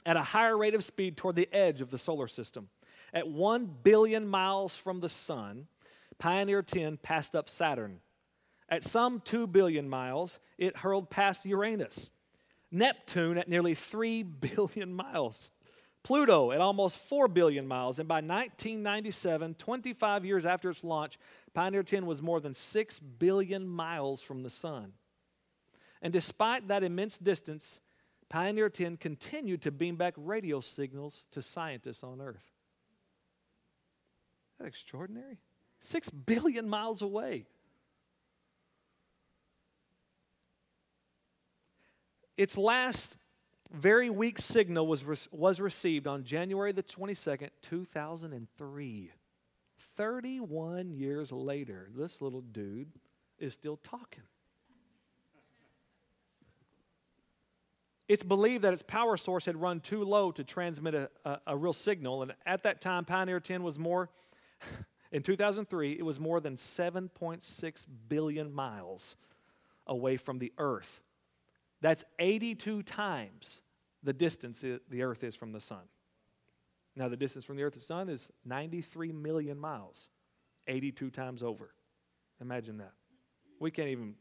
at 0.06 0.16
a 0.16 0.22
higher 0.22 0.56
rate 0.56 0.74
of 0.74 0.84
speed 0.84 1.16
toward 1.16 1.34
the 1.34 1.48
edge 1.52 1.80
of 1.80 1.90
the 1.90 1.98
solar 1.98 2.28
system. 2.28 2.68
At 3.12 3.26
1 3.26 3.76
billion 3.82 4.28
miles 4.28 4.76
from 4.76 5.00
the 5.00 5.08
sun, 5.08 5.66
Pioneer 6.18 6.62
10 6.62 6.98
passed 6.98 7.34
up 7.34 7.48
Saturn. 7.48 8.00
At 8.68 8.84
some 8.84 9.20
2 9.20 9.46
billion 9.46 9.88
miles, 9.88 10.38
it 10.58 10.78
hurled 10.78 11.10
past 11.10 11.46
Uranus. 11.46 12.10
Neptune 12.70 13.38
at 13.38 13.48
nearly 13.48 13.74
3 13.74 14.22
billion 14.22 14.92
miles. 14.92 15.52
Pluto 16.04 16.52
at 16.52 16.60
almost 16.60 16.98
4 16.98 17.28
billion 17.28 17.66
miles. 17.66 17.98
And 17.98 18.08
by 18.08 18.16
1997, 18.16 19.54
25 19.54 20.24
years 20.24 20.46
after 20.46 20.70
its 20.70 20.84
launch, 20.84 21.18
Pioneer 21.54 21.82
10 21.82 22.06
was 22.06 22.22
more 22.22 22.40
than 22.40 22.54
6 22.54 22.98
billion 22.98 23.66
miles 23.68 24.22
from 24.22 24.42
the 24.42 24.50
sun. 24.50 24.92
And 26.00 26.12
despite 26.12 26.68
that 26.68 26.84
immense 26.84 27.18
distance, 27.18 27.80
Pioneer 28.28 28.70
10 28.70 28.96
continued 28.96 29.62
to 29.62 29.70
beam 29.70 29.96
back 29.96 30.14
radio 30.16 30.60
signals 30.60 31.24
to 31.32 31.42
scientists 31.42 32.04
on 32.04 32.20
Earth 32.20 32.52
that 34.58 34.66
extraordinary? 34.66 35.38
Six 35.80 36.10
billion 36.10 36.68
miles 36.68 37.02
away. 37.02 37.46
Its 42.38 42.56
last 42.56 43.16
very 43.72 44.08
weak 44.08 44.38
signal 44.38 44.86
was, 44.86 45.28
was 45.32 45.60
received 45.60 46.06
on 46.06 46.22
January 46.22 46.70
the 46.70 46.84
22nd, 46.84 47.50
2003. 47.60 49.12
31 49.96 50.90
years 50.92 51.32
later, 51.32 51.90
this 51.96 52.22
little 52.22 52.40
dude 52.40 52.92
is 53.40 53.52
still 53.52 53.76
talking. 53.78 54.22
It's 58.06 58.22
believed 58.22 58.62
that 58.62 58.72
its 58.72 58.82
power 58.82 59.16
source 59.16 59.44
had 59.44 59.56
run 59.60 59.80
too 59.80 60.04
low 60.04 60.30
to 60.30 60.44
transmit 60.44 60.94
a, 60.94 61.10
a, 61.24 61.40
a 61.48 61.56
real 61.56 61.72
signal. 61.72 62.22
And 62.22 62.32
at 62.46 62.62
that 62.62 62.80
time, 62.80 63.04
Pioneer 63.04 63.40
10 63.40 63.64
was 63.64 63.80
more, 63.80 64.10
in 65.12 65.24
2003, 65.24 65.92
it 65.98 66.04
was 66.04 66.20
more 66.20 66.40
than 66.40 66.54
7.6 66.54 67.86
billion 68.08 68.54
miles 68.54 69.16
away 69.88 70.16
from 70.16 70.38
the 70.38 70.52
Earth. 70.56 71.00
That's 71.80 72.04
82 72.18 72.82
times 72.82 73.60
the 74.02 74.12
distance 74.12 74.64
the 74.88 75.02
Earth 75.02 75.24
is 75.24 75.34
from 75.34 75.52
the 75.52 75.60
sun. 75.60 75.82
Now, 76.96 77.08
the 77.08 77.16
distance 77.16 77.44
from 77.44 77.56
the 77.56 77.62
Earth 77.62 77.74
to 77.74 77.78
the 77.78 77.84
sun 77.84 78.08
is 78.08 78.30
93 78.44 79.12
million 79.12 79.58
miles, 79.58 80.08
82 80.66 81.10
times 81.10 81.42
over. 81.42 81.70
Imagine 82.40 82.78
that. 82.78 82.92
We 83.60 83.70
can't 83.70 83.88
even, 83.88 84.14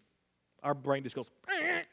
our 0.63 0.73
brain 0.73 1.03
just 1.03 1.15
goes. 1.15 1.29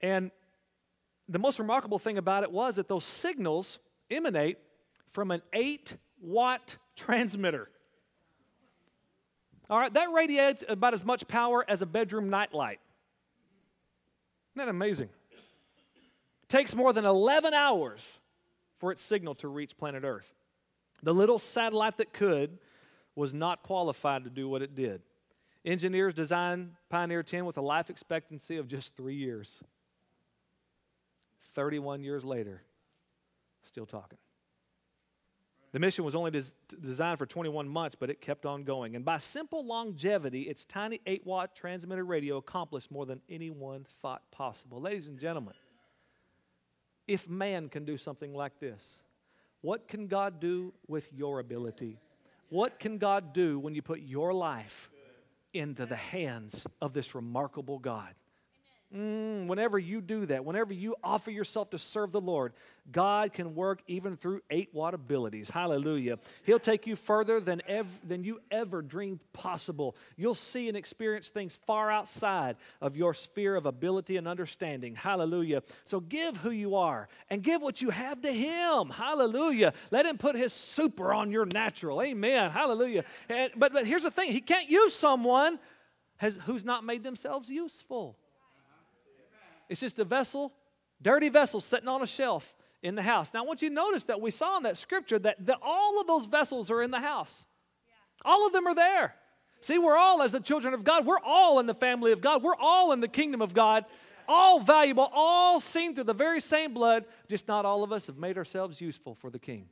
And 0.00 0.30
the 1.28 1.38
most 1.38 1.58
remarkable 1.58 1.98
thing 1.98 2.18
about 2.18 2.44
it 2.44 2.52
was 2.52 2.76
that 2.76 2.88
those 2.88 3.04
signals 3.04 3.78
emanate 4.10 4.58
from 5.08 5.30
an 5.30 5.42
8 5.52 5.96
watt 6.20 6.76
transmitter. 6.96 7.68
All 9.70 9.78
right, 9.78 9.92
that 9.92 10.12
radiates 10.12 10.64
about 10.66 10.94
as 10.94 11.04
much 11.04 11.28
power 11.28 11.64
as 11.68 11.82
a 11.82 11.86
bedroom 11.86 12.30
nightlight. 12.30 12.80
Isn't 14.54 14.66
that 14.66 14.70
amazing? 14.70 15.10
It 16.42 16.48
takes 16.48 16.74
more 16.74 16.92
than 16.92 17.04
11 17.04 17.52
hours 17.52 18.18
for 18.78 18.90
its 18.90 19.02
signal 19.02 19.34
to 19.36 19.48
reach 19.48 19.76
planet 19.76 20.04
Earth. 20.04 20.32
The 21.02 21.12
little 21.12 21.38
satellite 21.38 21.98
that 21.98 22.12
could 22.12 22.58
was 23.14 23.34
not 23.34 23.62
qualified 23.62 24.24
to 24.24 24.30
do 24.30 24.48
what 24.48 24.62
it 24.62 24.74
did. 24.74 25.02
Engineers 25.64 26.14
designed 26.14 26.72
Pioneer 26.88 27.22
10 27.22 27.44
with 27.44 27.58
a 27.58 27.60
life 27.60 27.90
expectancy 27.90 28.56
of 28.56 28.68
just 28.68 28.96
three 28.96 29.16
years. 29.16 29.62
31 31.54 32.02
years 32.02 32.24
later, 32.24 32.62
still 33.64 33.86
talking. 33.86 34.18
The 35.72 35.78
mission 35.78 36.04
was 36.04 36.14
only 36.14 36.30
des- 36.30 36.76
designed 36.80 37.18
for 37.18 37.26
21 37.26 37.68
months, 37.68 37.94
but 37.94 38.08
it 38.08 38.20
kept 38.20 38.46
on 38.46 38.64
going. 38.64 38.96
And 38.96 39.04
by 39.04 39.18
simple 39.18 39.66
longevity, 39.66 40.42
its 40.42 40.64
tiny 40.64 41.00
8 41.06 41.26
watt 41.26 41.54
transmitter 41.54 42.04
radio 42.04 42.38
accomplished 42.38 42.90
more 42.90 43.04
than 43.04 43.20
anyone 43.28 43.86
thought 44.00 44.22
possible. 44.30 44.80
Ladies 44.80 45.08
and 45.08 45.18
gentlemen, 45.18 45.54
if 47.06 47.28
man 47.28 47.68
can 47.68 47.84
do 47.84 47.96
something 47.96 48.32
like 48.32 48.58
this, 48.60 49.02
what 49.60 49.88
can 49.88 50.06
God 50.06 50.40
do 50.40 50.72
with 50.86 51.12
your 51.12 51.40
ability? 51.40 51.98
What 52.48 52.78
can 52.78 52.96
God 52.98 53.32
do 53.34 53.58
when 53.58 53.74
you 53.74 53.82
put 53.82 54.00
your 54.00 54.32
life 54.32 54.90
into 55.52 55.84
the 55.84 55.96
hands 55.96 56.66
of 56.80 56.94
this 56.94 57.14
remarkable 57.14 57.78
God? 57.78 58.14
Mm, 58.94 59.48
whenever 59.48 59.78
you 59.78 60.00
do 60.00 60.24
that, 60.26 60.46
whenever 60.46 60.72
you 60.72 60.96
offer 61.04 61.30
yourself 61.30 61.68
to 61.70 61.78
serve 61.78 62.10
the 62.10 62.22
Lord, 62.22 62.54
God 62.90 63.34
can 63.34 63.54
work 63.54 63.82
even 63.86 64.16
through 64.16 64.40
eight 64.48 64.70
watt 64.72 64.94
abilities. 64.94 65.50
Hallelujah. 65.50 66.18
He'll 66.44 66.58
take 66.58 66.86
you 66.86 66.96
further 66.96 67.38
than, 67.38 67.60
ev- 67.68 67.86
than 68.02 68.24
you 68.24 68.40
ever 68.50 68.80
dreamed 68.80 69.20
possible. 69.34 69.94
You'll 70.16 70.34
see 70.34 70.68
and 70.68 70.76
experience 70.76 71.28
things 71.28 71.58
far 71.66 71.90
outside 71.90 72.56
of 72.80 72.96
your 72.96 73.12
sphere 73.12 73.56
of 73.56 73.66
ability 73.66 74.16
and 74.16 74.26
understanding. 74.26 74.94
Hallelujah. 74.94 75.62
So 75.84 76.00
give 76.00 76.38
who 76.38 76.50
you 76.50 76.76
are 76.76 77.08
and 77.28 77.42
give 77.42 77.60
what 77.60 77.82
you 77.82 77.90
have 77.90 78.22
to 78.22 78.32
Him. 78.32 78.88
Hallelujah. 78.88 79.74
Let 79.90 80.06
Him 80.06 80.16
put 80.16 80.34
His 80.34 80.54
super 80.54 81.12
on 81.12 81.30
your 81.30 81.44
natural. 81.44 82.00
Amen. 82.00 82.50
Hallelujah. 82.50 83.04
And, 83.28 83.52
but, 83.54 83.74
but 83.74 83.84
here's 83.84 84.04
the 84.04 84.10
thing 84.10 84.32
He 84.32 84.40
can't 84.40 84.70
use 84.70 84.94
someone 84.94 85.58
has, 86.16 86.38
who's 86.46 86.64
not 86.64 86.84
made 86.84 87.02
themselves 87.02 87.50
useful. 87.50 88.16
It's 89.68 89.80
just 89.80 89.98
a 89.98 90.04
vessel, 90.04 90.52
dirty 91.02 91.28
vessel 91.28 91.60
sitting 91.60 91.88
on 91.88 92.02
a 92.02 92.06
shelf 92.06 92.54
in 92.82 92.94
the 92.94 93.02
house. 93.02 93.34
Now, 93.34 93.42
I 93.42 93.46
want 93.46 93.62
you 93.62 93.68
to 93.68 93.74
notice 93.74 94.04
that 94.04 94.20
we 94.20 94.30
saw 94.30 94.56
in 94.56 94.62
that 94.62 94.76
scripture 94.76 95.18
that 95.18 95.44
the, 95.44 95.56
all 95.60 96.00
of 96.00 96.06
those 96.06 96.26
vessels 96.26 96.70
are 96.70 96.82
in 96.82 96.90
the 96.90 97.00
house. 97.00 97.44
Yeah. 97.86 98.30
All 98.30 98.46
of 98.46 98.52
them 98.52 98.66
are 98.66 98.74
there. 98.74 99.14
See, 99.60 99.78
we're 99.78 99.96
all, 99.96 100.22
as 100.22 100.32
the 100.32 100.40
children 100.40 100.74
of 100.74 100.84
God, 100.84 101.04
we're 101.04 101.20
all 101.24 101.58
in 101.58 101.66
the 101.66 101.74
family 101.74 102.12
of 102.12 102.20
God. 102.20 102.42
We're 102.42 102.56
all 102.56 102.92
in 102.92 103.00
the 103.00 103.08
kingdom 103.08 103.42
of 103.42 103.54
God. 103.54 103.84
All 104.28 104.60
valuable, 104.60 105.08
all 105.12 105.58
seen 105.58 105.94
through 105.94 106.04
the 106.04 106.14
very 106.14 106.40
same 106.40 106.74
blood, 106.74 107.06
just 107.28 107.48
not 107.48 107.64
all 107.64 107.82
of 107.82 107.92
us 107.92 108.06
have 108.08 108.18
made 108.18 108.36
ourselves 108.36 108.80
useful 108.80 109.14
for 109.14 109.30
the 109.30 109.38
king. 109.38 109.68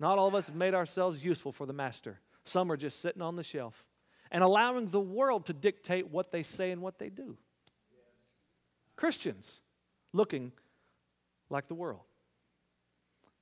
Not 0.00 0.18
all 0.18 0.26
of 0.26 0.34
us 0.34 0.46
have 0.46 0.56
made 0.56 0.74
ourselves 0.74 1.22
useful 1.22 1.52
for 1.52 1.66
the 1.66 1.72
master. 1.72 2.18
Some 2.44 2.72
are 2.72 2.78
just 2.78 3.02
sitting 3.02 3.20
on 3.20 3.36
the 3.36 3.42
shelf 3.42 3.84
and 4.30 4.42
allowing 4.42 4.88
the 4.88 5.00
world 5.00 5.46
to 5.46 5.52
dictate 5.52 6.08
what 6.08 6.30
they 6.30 6.42
say 6.42 6.70
and 6.70 6.80
what 6.80 6.98
they 6.98 7.10
do. 7.10 7.36
Christians 8.98 9.60
looking 10.12 10.52
like 11.48 11.68
the 11.68 11.74
world. 11.74 12.00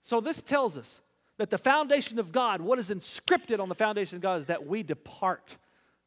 So, 0.02 0.20
this 0.20 0.40
tells 0.42 0.78
us 0.78 1.00
that 1.38 1.50
the 1.50 1.58
foundation 1.58 2.18
of 2.18 2.30
God, 2.30 2.60
what 2.60 2.78
is 2.78 2.90
inscripted 2.90 3.58
on 3.58 3.68
the 3.68 3.74
foundation 3.74 4.16
of 4.16 4.22
God, 4.22 4.38
is 4.40 4.46
that 4.46 4.66
we 4.66 4.82
depart 4.82 5.56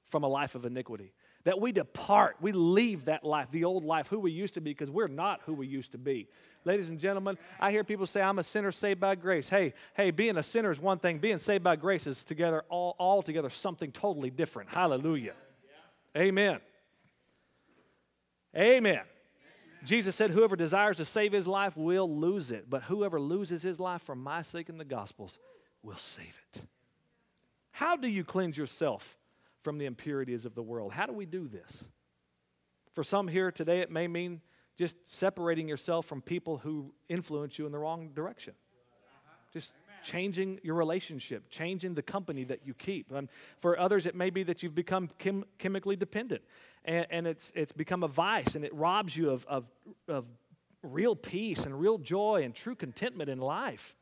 from 0.08 0.24
a 0.24 0.28
life 0.28 0.56
of 0.56 0.66
iniquity. 0.66 1.12
That 1.46 1.60
we 1.60 1.72
depart, 1.72 2.38
we 2.42 2.52
leave 2.52 3.06
that 3.06 3.24
life, 3.24 3.50
the 3.52 3.64
old 3.64 3.84
life, 3.84 4.08
who 4.08 4.20
we 4.20 4.32
used 4.32 4.54
to 4.54 4.62
be, 4.62 4.72
because 4.72 4.92
we're 4.92 5.08
not 5.08 5.42
who 5.46 5.54
we 5.54 5.68
used 5.68 5.94
to 5.94 5.98
be. 5.98 6.28
Ladies 6.64 6.90
and 6.90 7.00
gentlemen, 7.00 7.38
I 7.60 7.72
hear 7.72 7.84
people 7.84 8.06
say, 8.06 8.22
I'm 8.22 8.40
a 8.40 8.44
sinner 8.44 8.72
saved 8.72 9.00
by 9.00 9.16
grace. 9.16 9.50
Hey, 9.50 9.74
hey, 9.96 10.12
being 10.12 10.38
a 10.38 10.44
sinner 10.44 10.72
is 10.72 10.80
one 10.80 11.00
thing, 11.00 11.18
being 11.18 11.38
saved 11.38 11.64
by 11.64 11.76
grace 11.76 12.06
is 12.06 12.24
together, 12.24 12.64
all, 12.70 12.96
all 13.00 13.24
together 13.24 13.50
something 13.50 13.92
totally 13.92 14.30
different. 14.30 14.74
Hallelujah. 14.74 15.34
Amen. 16.16 16.60
Amen. 18.56 19.02
Jesus 19.86 20.16
said, 20.16 20.30
Whoever 20.30 20.56
desires 20.56 20.98
to 20.98 21.06
save 21.06 21.32
his 21.32 21.48
life 21.48 21.76
will 21.78 22.14
lose 22.14 22.52
it, 22.52 22.70
but 22.70 22.84
whoever 22.84 23.20
loses 23.20 23.62
his 23.62 23.80
life 23.80 24.02
for 24.02 24.16
my 24.16 24.42
sake 24.42 24.70
in 24.70 24.78
the 24.78 24.86
Gospels 24.86 25.40
will 25.84 25.98
save 25.98 26.40
it. 26.54 26.62
How 27.72 27.96
do 27.96 28.08
you 28.08 28.24
cleanse 28.24 28.58
yourself 28.58 29.18
from 29.62 29.78
the 29.78 29.86
impurities 29.86 30.46
of 30.46 30.56
the 30.56 30.64
world? 30.64 30.92
How 30.92 31.06
do 31.06 31.14
we 31.14 31.26
do 31.26 31.48
this? 31.48 31.90
For 32.94 33.04
some 33.04 33.28
here 33.28 33.52
today, 33.52 33.80
it 33.80 33.92
may 33.92 34.08
mean 34.08 34.42
just 34.78 34.98
separating 35.06 35.68
yourself 35.68 36.06
from 36.06 36.22
people 36.22 36.58
who 36.58 36.94
influence 37.08 37.58
you 37.60 37.66
in 37.66 37.72
the 37.72 37.80
wrong 37.80 38.10
direction. 38.14 38.54
Just 39.54 39.74
changing 40.04 40.60
your 40.64 40.76
relationship, 40.76 41.50
changing 41.50 41.94
the 41.94 42.02
company 42.02 42.44
that 42.46 42.66
you 42.66 42.74
keep. 42.74 43.14
Um, 43.14 43.30
for 43.58 43.80
others, 43.80 44.06
it 44.06 44.16
may 44.16 44.30
be 44.30 44.44
that 44.44 44.64
you've 44.64 44.76
become 44.76 45.10
chem- 45.18 45.46
chemically 45.58 45.96
dependent 45.96 46.42
and, 46.86 47.08
and, 47.10 47.28
it's, 47.28 47.52
it's 47.56 47.72
become 47.72 48.04
a 48.04 48.08
vice 48.08 48.56
and 48.56 48.66
it 48.66 48.74
robs 48.74 49.16
you 49.16 49.30
of, 49.30 49.46
of, 49.48 49.66
of 50.08 50.26
real 50.82 51.16
peace 51.16 51.66
and 51.66 51.80
real 51.80 51.98
joy 51.98 52.44
and 52.44 52.54
true 52.54 52.76
contentment 52.76 53.30
in 53.30 53.40
life. 53.40 53.96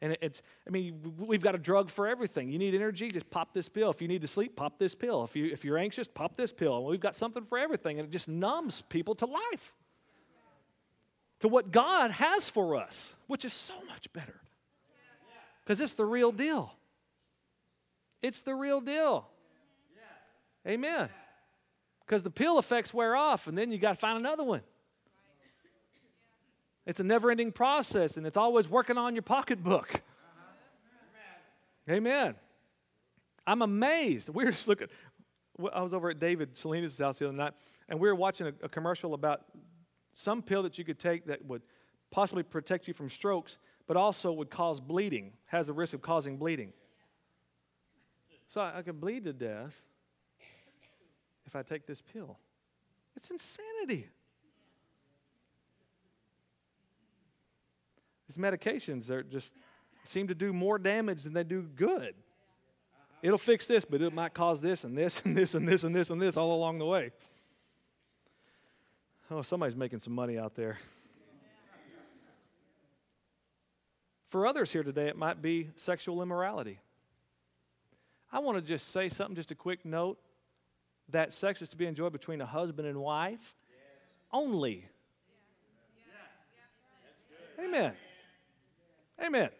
And 0.00 0.18
it's, 0.20 0.42
I 0.66 0.70
mean, 0.70 1.14
we've 1.16 1.42
got 1.42 1.54
a 1.54 1.58
drug 1.58 1.88
for 1.88 2.06
everything. 2.06 2.50
You 2.50 2.58
need 2.58 2.74
energy, 2.74 3.08
just 3.08 3.30
pop 3.30 3.54
this 3.54 3.70
pill. 3.70 3.90
If 3.90 4.02
you 4.02 4.08
need 4.08 4.20
to 4.20 4.28
sleep, 4.28 4.54
pop 4.54 4.78
this 4.78 4.94
pill. 4.94 5.24
If, 5.24 5.34
you, 5.34 5.46
if 5.46 5.64
you're 5.64 5.78
anxious, 5.78 6.08
pop 6.08 6.36
this 6.36 6.52
pill. 6.52 6.76
And 6.76 6.86
we've 6.86 7.00
got 7.00 7.16
something 7.16 7.44
for 7.44 7.58
everything. 7.58 7.98
And 7.98 8.08
it 8.08 8.12
just 8.12 8.28
numbs 8.28 8.82
people 8.90 9.14
to 9.16 9.26
life, 9.26 9.74
to 11.40 11.48
what 11.48 11.70
God 11.70 12.10
has 12.10 12.50
for 12.50 12.76
us, 12.76 13.14
which 13.28 13.46
is 13.46 13.54
so 13.54 13.74
much 13.88 14.12
better 14.12 14.43
because 15.64 15.80
it's 15.80 15.94
the 15.94 16.04
real 16.04 16.32
deal. 16.32 16.72
It's 18.22 18.42
the 18.42 18.54
real 18.54 18.80
deal. 18.80 19.26
Amen. 20.66 21.08
Because 22.06 22.22
the 22.22 22.30
pill 22.30 22.58
effects 22.58 22.92
wear 22.92 23.16
off, 23.16 23.46
and 23.46 23.56
then 23.56 23.70
you 23.72 23.78
got 23.78 23.90
to 23.90 23.94
find 23.96 24.18
another 24.18 24.44
one. 24.44 24.62
It's 26.86 27.00
a 27.00 27.04
never 27.04 27.30
ending 27.30 27.50
process, 27.50 28.18
and 28.18 28.26
it's 28.26 28.36
always 28.36 28.68
working 28.68 28.98
on 28.98 29.14
your 29.14 29.22
pocketbook. 29.22 30.02
Amen. 31.88 32.34
I'm 33.46 33.62
amazed. 33.62 34.28
We 34.30 34.44
were 34.44 34.50
just 34.50 34.68
looking. 34.68 34.88
I 35.72 35.82
was 35.82 35.94
over 35.94 36.10
at 36.10 36.18
David 36.18 36.56
Salinas' 36.56 36.98
house 36.98 37.18
the 37.18 37.28
other 37.28 37.36
night, 37.36 37.52
and 37.88 38.00
we 38.00 38.08
were 38.08 38.14
watching 38.14 38.48
a, 38.48 38.52
a 38.64 38.68
commercial 38.68 39.14
about 39.14 39.42
some 40.12 40.42
pill 40.42 40.62
that 40.62 40.78
you 40.78 40.84
could 40.84 40.98
take 40.98 41.26
that 41.26 41.44
would 41.44 41.62
possibly 42.10 42.42
protect 42.42 42.86
you 42.88 42.94
from 42.94 43.10
strokes 43.10 43.58
but 43.86 43.96
also 43.96 44.32
would 44.32 44.50
cause 44.50 44.80
bleeding, 44.80 45.32
has 45.46 45.66
the 45.66 45.72
risk 45.72 45.94
of 45.94 46.02
causing 46.02 46.36
bleeding. 46.36 46.72
So 48.48 48.60
I, 48.60 48.78
I 48.78 48.82
could 48.82 49.00
bleed 49.00 49.24
to 49.24 49.32
death 49.32 49.74
if 51.46 51.56
I 51.56 51.62
take 51.62 51.86
this 51.86 52.00
pill. 52.00 52.38
It's 53.16 53.30
insanity. 53.30 54.08
These 58.28 58.36
medications 58.38 59.10
are 59.10 59.22
just 59.22 59.54
seem 60.04 60.28
to 60.28 60.34
do 60.34 60.52
more 60.52 60.78
damage 60.78 61.22
than 61.22 61.32
they 61.32 61.44
do 61.44 61.62
good. 61.62 62.14
It'll 63.22 63.38
fix 63.38 63.66
this, 63.66 63.84
but 63.84 64.02
it 64.02 64.12
might 64.12 64.34
cause 64.34 64.60
this 64.60 64.84
and 64.84 64.96
this 64.96 65.22
and 65.24 65.36
this 65.36 65.54
and 65.54 65.66
this 65.66 65.84
and 65.84 65.96
this 65.96 66.10
and 66.10 66.20
this 66.20 66.36
all 66.36 66.54
along 66.54 66.78
the 66.78 66.86
way. 66.86 67.10
Oh, 69.30 69.42
somebody's 69.42 69.76
making 69.76 70.00
some 70.00 70.12
money 70.12 70.38
out 70.38 70.54
there. 70.54 70.78
For 74.34 74.48
others 74.48 74.72
here 74.72 74.82
today, 74.82 75.06
it 75.06 75.16
might 75.16 75.40
be 75.40 75.68
sexual 75.76 76.20
immorality. 76.20 76.80
I 78.32 78.40
want 78.40 78.58
to 78.58 78.62
just 78.62 78.90
say 78.90 79.08
something, 79.08 79.36
just 79.36 79.52
a 79.52 79.54
quick 79.54 79.84
note. 79.84 80.18
that 81.10 81.32
sex 81.32 81.62
is 81.62 81.68
to 81.68 81.76
be 81.76 81.86
enjoyed 81.86 82.10
between 82.10 82.40
a 82.40 82.46
husband 82.46 82.88
and 82.88 82.98
wife 82.98 83.54
only. 84.32 84.88
Amen. 87.60 87.92
Amen. 89.24 89.50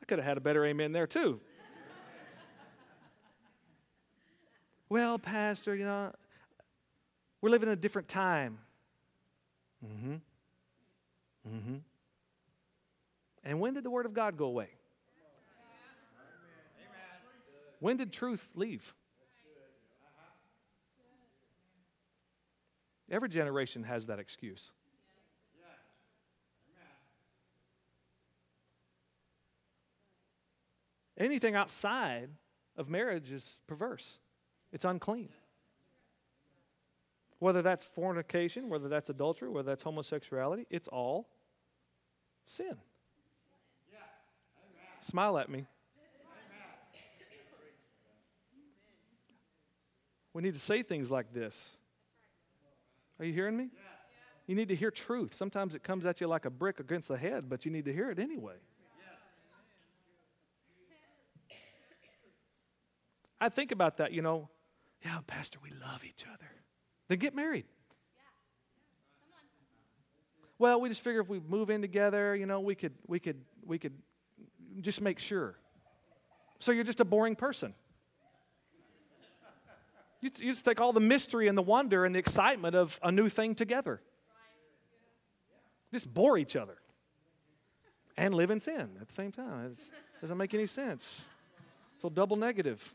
I 0.00 0.04
could 0.06 0.20
have 0.20 0.26
had 0.26 0.38
a 0.38 0.40
better 0.40 0.64
amen 0.64 0.92
there 0.92 1.06
too. 1.06 1.38
well, 4.88 5.18
Pastor, 5.18 5.76
you 5.76 5.84
know, 5.84 6.12
we're 7.42 7.50
living 7.50 7.68
in 7.68 7.74
a 7.74 7.76
different 7.76 8.08
time. 8.08 8.56
Mm-hmm. 9.84 10.14
Mm-hmm. 11.54 11.76
And 13.44 13.60
when 13.60 13.74
did 13.74 13.84
the 13.84 13.90
Word 13.90 14.06
of 14.06 14.14
God 14.14 14.36
go 14.36 14.46
away? 14.46 14.70
When 17.80 17.98
did 17.98 18.12
truth 18.12 18.48
leave? 18.54 18.94
Every 23.10 23.28
generation 23.28 23.84
has 23.84 24.06
that 24.06 24.18
excuse. 24.18 24.72
Anything 31.16 31.54
outside 31.54 32.30
of 32.76 32.88
marriage 32.88 33.30
is 33.30 33.60
perverse, 33.66 34.18
it's 34.72 34.84
unclean. 34.84 35.28
Whether 37.38 37.62
that's 37.62 37.84
fornication, 37.84 38.68
whether 38.68 38.88
that's 38.88 39.10
adultery, 39.10 39.50
whether 39.50 39.70
that's 39.70 39.82
homosexuality, 39.82 40.66
it's 40.70 40.88
all 40.88 41.28
sin. 42.46 42.78
Smile 45.04 45.36
at 45.36 45.50
me. 45.50 45.66
We 50.32 50.42
need 50.42 50.54
to 50.54 50.60
say 50.60 50.82
things 50.82 51.10
like 51.10 51.34
this. 51.34 51.76
Are 53.18 53.24
you 53.26 53.32
hearing 53.34 53.54
me? 53.54 53.68
You 54.46 54.54
need 54.54 54.68
to 54.68 54.74
hear 54.74 54.90
truth. 54.90 55.34
Sometimes 55.34 55.74
it 55.74 55.82
comes 55.82 56.06
at 56.06 56.22
you 56.22 56.26
like 56.26 56.46
a 56.46 56.50
brick 56.50 56.80
against 56.80 57.08
the 57.08 57.18
head, 57.18 57.50
but 57.50 57.66
you 57.66 57.70
need 57.70 57.84
to 57.84 57.92
hear 57.92 58.10
it 58.10 58.18
anyway. 58.18 58.54
I 63.38 63.50
think 63.50 63.72
about 63.72 63.98
that, 63.98 64.12
you 64.12 64.22
know. 64.22 64.48
Yeah, 65.04 65.18
Pastor, 65.26 65.58
we 65.62 65.68
love 65.86 66.02
each 66.02 66.24
other. 66.26 66.48
Then 67.08 67.18
get 67.18 67.34
married. 67.34 67.66
Well, 70.58 70.80
we 70.80 70.88
just 70.88 71.02
figure 71.02 71.20
if 71.20 71.28
we 71.28 71.40
move 71.40 71.68
in 71.68 71.82
together, 71.82 72.34
you 72.34 72.46
know, 72.46 72.60
we 72.60 72.74
could 72.74 72.94
we 73.06 73.18
could 73.20 73.42
we 73.66 73.78
could 73.78 73.92
just 74.80 75.00
make 75.00 75.18
sure. 75.18 75.56
So 76.58 76.72
you're 76.72 76.84
just 76.84 77.00
a 77.00 77.04
boring 77.04 77.36
person. 77.36 77.74
You, 80.20 80.30
you 80.38 80.52
just 80.52 80.64
take 80.64 80.80
all 80.80 80.92
the 80.92 81.00
mystery 81.00 81.48
and 81.48 81.58
the 81.58 81.62
wonder 81.62 82.04
and 82.04 82.14
the 82.14 82.18
excitement 82.18 82.74
of 82.74 82.98
a 83.02 83.12
new 83.12 83.28
thing 83.28 83.54
together. 83.54 84.00
Just 85.92 86.12
bore 86.12 86.38
each 86.38 86.56
other 86.56 86.78
and 88.16 88.34
live 88.34 88.50
in 88.50 88.60
sin 88.60 88.96
at 89.00 89.08
the 89.08 89.14
same 89.14 89.32
time. 89.32 89.76
It 89.78 90.20
doesn't 90.20 90.38
make 90.38 90.54
any 90.54 90.66
sense. 90.66 91.22
So 91.98 92.08
double 92.08 92.36
negative. 92.36 92.94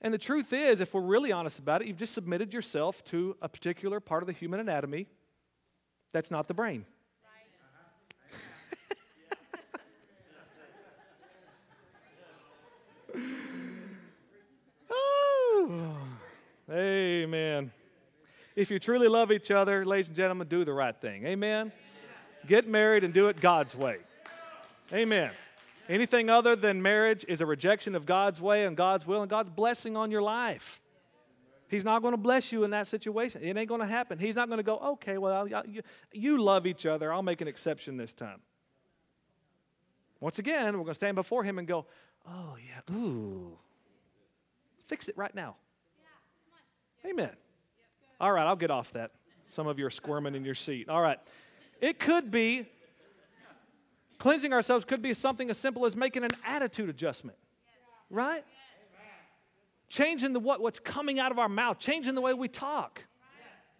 And 0.00 0.12
the 0.12 0.18
truth 0.18 0.52
is, 0.52 0.80
if 0.80 0.92
we're 0.92 1.00
really 1.00 1.32
honest 1.32 1.58
about 1.58 1.80
it, 1.80 1.88
you've 1.88 1.96
just 1.96 2.12
submitted 2.12 2.52
yourself 2.52 3.02
to 3.04 3.36
a 3.40 3.48
particular 3.48 4.00
part 4.00 4.22
of 4.22 4.26
the 4.26 4.32
human 4.32 4.60
anatomy 4.60 5.06
that's 6.12 6.30
not 6.30 6.46
the 6.46 6.54
brain. 6.54 6.84
oh, 14.90 15.96
amen. 17.24 17.72
If 18.54 18.70
you 18.70 18.78
truly 18.78 19.08
love 19.08 19.32
each 19.32 19.50
other, 19.50 19.84
ladies 19.84 20.08
and 20.08 20.16
gentlemen, 20.16 20.46
do 20.46 20.64
the 20.64 20.72
right 20.72 20.94
thing. 20.94 21.24
Amen. 21.26 21.72
Get 22.46 22.68
married 22.68 23.02
and 23.02 23.14
do 23.14 23.28
it 23.28 23.40
God's 23.40 23.74
way. 23.74 23.96
Amen. 24.92 25.30
Anything 25.88 26.28
other 26.28 26.54
than 26.54 26.82
marriage 26.82 27.24
is 27.26 27.40
a 27.40 27.46
rejection 27.46 27.94
of 27.94 28.04
God's 28.04 28.40
way 28.40 28.66
and 28.66 28.76
God's 28.76 29.06
will 29.06 29.22
and 29.22 29.30
God's 29.30 29.50
blessing 29.50 29.96
on 29.96 30.10
your 30.10 30.22
life. 30.22 30.82
He's 31.68 31.84
not 31.84 32.02
going 32.02 32.12
to 32.12 32.18
bless 32.18 32.52
you 32.52 32.62
in 32.64 32.70
that 32.70 32.86
situation. 32.86 33.42
It 33.42 33.56
ain't 33.56 33.68
going 33.68 33.80
to 33.80 33.86
happen. 33.86 34.18
He's 34.18 34.36
not 34.36 34.48
going 34.48 34.58
to 34.58 34.62
go, 34.62 34.76
okay, 34.78 35.16
well, 35.16 35.48
you, 35.48 35.82
you 36.12 36.42
love 36.42 36.66
each 36.66 36.84
other. 36.84 37.10
I'll 37.12 37.22
make 37.22 37.40
an 37.40 37.48
exception 37.48 37.96
this 37.96 38.12
time. 38.12 38.40
Once 40.20 40.38
again, 40.38 40.74
we're 40.74 40.84
going 40.84 40.88
to 40.88 40.94
stand 40.94 41.14
before 41.14 41.42
Him 41.42 41.58
and 41.58 41.66
go, 41.66 41.86
oh, 42.28 42.56
yeah, 42.56 42.94
ooh, 42.94 43.58
fix 44.86 45.08
it 45.08 45.16
right 45.16 45.34
now. 45.34 45.56
Amen. 47.06 47.30
All 48.20 48.32
right, 48.32 48.46
I'll 48.46 48.56
get 48.56 48.70
off 48.70 48.92
that. 48.92 49.10
Some 49.46 49.66
of 49.66 49.78
you 49.78 49.86
are 49.86 49.90
squirming 49.90 50.34
in 50.34 50.44
your 50.44 50.54
seat. 50.54 50.88
All 50.88 51.02
right. 51.02 51.18
It 51.80 51.98
could 51.98 52.30
be 52.30 52.66
Cleansing 54.24 54.54
ourselves 54.54 54.86
could 54.86 55.02
be 55.02 55.12
something 55.12 55.50
as 55.50 55.58
simple 55.58 55.84
as 55.84 55.94
making 55.94 56.24
an 56.24 56.30
attitude 56.46 56.88
adjustment, 56.88 57.36
right? 58.08 58.42
Changing 59.90 60.32
the 60.32 60.40
what, 60.40 60.62
what's 60.62 60.78
coming 60.78 61.20
out 61.20 61.30
of 61.30 61.38
our 61.38 61.48
mouth, 61.48 61.78
changing 61.78 62.14
the 62.14 62.22
way 62.22 62.32
we 62.32 62.48
talk. 62.48 63.02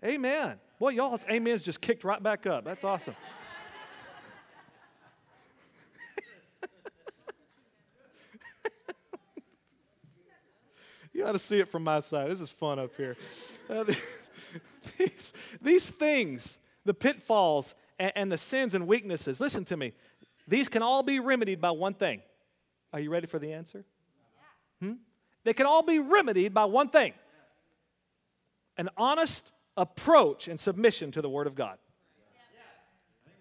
Amen. 0.05 0.57
Boy, 0.79 0.91
y'all's 0.91 1.25
amens 1.31 1.63
just 1.63 1.81
kicked 1.81 2.05
right 2.05 2.23
back 2.23 2.47
up. 2.47 2.63
That's 2.63 2.85
awesome. 2.85 3.17
You 11.25 11.31
ought 11.31 11.33
to 11.33 11.39
see 11.39 11.59
it 11.59 11.71
from 11.71 11.85
my 11.85 12.01
side. 12.01 12.31
This 12.31 12.43
is 12.43 12.51
fun 12.51 12.79
up 12.79 12.95
here. 12.99 13.17
Uh, 13.71 13.85
these, 14.99 15.33
these 15.63 15.89
things, 15.89 16.59
the 16.85 16.93
pitfalls 16.93 17.75
and, 17.99 18.13
and 18.15 18.33
the 18.33 18.37
sins 18.37 18.75
and 18.75 18.87
weaknesses, 18.87 19.41
listen 19.41 19.65
to 19.65 19.77
me, 19.79 19.95
these 20.47 20.69
can 20.69 20.83
all 20.83 21.03
be 21.03 21.21
remedied 21.21 21.63
by 21.63 21.71
one 21.71 21.95
thing. 21.95 22.21
Are 22.93 23.01
you 23.01 23.09
ready 23.09 23.27
for 23.27 23.39
the 23.39 23.55
answer? 23.55 23.87
Hmm? 24.83 24.95
They 25.45 25.55
can 25.55 25.65
all 25.65 25.83
be 25.83 25.99
remedied 25.99 26.53
by 26.53 26.67
one 26.67 26.91
thing 26.91 27.15
an 28.77 28.91
honest 28.97 29.53
approach 29.79 30.49
and 30.49 30.61
submission 30.61 31.11
to 31.13 31.23
the 31.23 31.29
Word 31.31 31.47
of 31.47 31.55
God. 31.55 31.79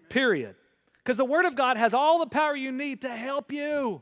Period. 0.08 0.54
Because 1.02 1.18
the 1.18 1.24
Word 1.24 1.44
of 1.44 1.54
God 1.54 1.76
has 1.76 1.92
all 1.92 2.18
the 2.20 2.26
power 2.26 2.56
you 2.56 2.72
need 2.72 3.02
to 3.02 3.10
help 3.10 3.52
you. 3.52 4.00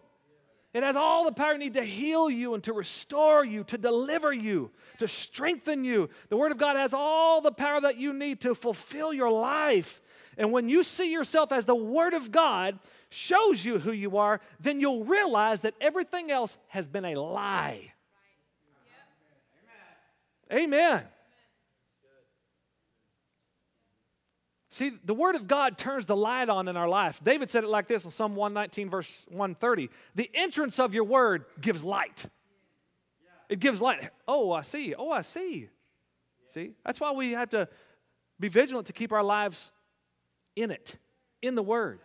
It 0.74 0.82
has 0.82 0.96
all 0.96 1.24
the 1.24 1.32
power 1.32 1.52
you 1.52 1.58
need 1.58 1.74
to 1.74 1.84
heal 1.84 2.30
you 2.30 2.54
and 2.54 2.64
to 2.64 2.72
restore 2.72 3.44
you, 3.44 3.62
to 3.64 3.76
deliver 3.76 4.32
you, 4.32 4.70
to 4.98 5.06
strengthen 5.06 5.84
you. 5.84 6.08
The 6.30 6.36
Word 6.36 6.50
of 6.50 6.56
God 6.56 6.76
has 6.76 6.94
all 6.94 7.42
the 7.42 7.52
power 7.52 7.80
that 7.82 7.98
you 7.98 8.14
need 8.14 8.40
to 8.40 8.54
fulfill 8.54 9.12
your 9.12 9.30
life. 9.30 10.00
And 10.38 10.50
when 10.50 10.70
you 10.70 10.82
see 10.82 11.12
yourself 11.12 11.52
as 11.52 11.66
the 11.66 11.74
Word 11.74 12.14
of 12.14 12.32
God 12.32 12.78
shows 13.10 13.64
you 13.66 13.78
who 13.78 13.92
you 13.92 14.16
are, 14.16 14.40
then 14.60 14.80
you'll 14.80 15.04
realize 15.04 15.60
that 15.60 15.74
everything 15.78 16.30
else 16.30 16.56
has 16.68 16.86
been 16.86 17.04
a 17.04 17.16
lie. 17.16 17.92
Amen. 20.50 21.02
See, 24.72 24.90
the 25.04 25.12
Word 25.12 25.34
of 25.34 25.46
God 25.46 25.76
turns 25.76 26.06
the 26.06 26.16
light 26.16 26.48
on 26.48 26.66
in 26.66 26.78
our 26.78 26.88
life. 26.88 27.20
David 27.22 27.50
said 27.50 27.62
it 27.62 27.68
like 27.68 27.88
this 27.88 28.06
in 28.06 28.10
Psalm 28.10 28.34
119, 28.34 28.88
verse 28.88 29.26
130 29.28 29.90
The 30.14 30.30
entrance 30.32 30.78
of 30.78 30.94
your 30.94 31.04
Word 31.04 31.44
gives 31.60 31.84
light. 31.84 32.24
It 33.50 33.60
gives 33.60 33.82
light. 33.82 34.08
Oh, 34.26 34.50
I 34.50 34.62
see. 34.62 34.94
Oh, 34.94 35.10
I 35.10 35.20
see. 35.20 35.68
See? 36.46 36.70
That's 36.86 36.98
why 37.00 37.12
we 37.12 37.32
have 37.32 37.50
to 37.50 37.68
be 38.40 38.48
vigilant 38.48 38.86
to 38.86 38.94
keep 38.94 39.12
our 39.12 39.22
lives 39.22 39.72
in 40.56 40.70
it, 40.70 40.96
in 41.42 41.54
the 41.54 41.62
Word, 41.62 42.00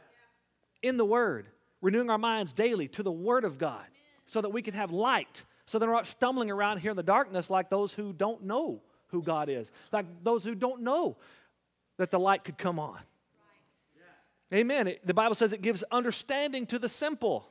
in 0.84 0.97
the 0.97 1.06
Word, 1.06 1.47
renewing 1.82 2.10
our 2.10 2.17
minds 2.17 2.51
daily 2.51 2.89
to 2.89 3.01
the 3.01 3.10
Word 3.10 3.45
of 3.45 3.58
God 3.58 3.86
so 4.25 4.41
that 4.41 4.49
we 4.49 4.62
can 4.62 4.73
have 4.73 4.91
light, 4.91 5.45
so 5.67 5.80
that 5.80 5.88
we're 5.88 5.93
not 5.95 6.06
stumbling 6.06 6.51
around 6.51 6.80
here 6.80 6.91
in 6.91 6.97
the 6.97 7.03
darkness 7.03 7.49
like 7.49 7.69
those 7.69 7.93
who 7.93 8.12
don't 8.12 8.43
know 8.43 8.82
who 9.08 9.23
God 9.23 9.47
is, 9.47 9.71
like 9.93 10.06
those 10.21 10.43
who 10.43 10.53
don't 10.53 10.82
know 10.82 11.15
that 11.98 12.12
the 12.12 12.20
light 12.20 12.44
could 12.44 12.58
come 12.58 12.80
on. 12.80 13.00
Amen. 14.54 14.88
It, 14.88 15.06
the 15.06 15.14
Bible 15.14 15.36
says 15.36 15.52
it 15.52 15.62
gives 15.62 15.84
understanding 15.92 16.66
to 16.68 16.80
the 16.80 16.88
simple. 16.88 17.48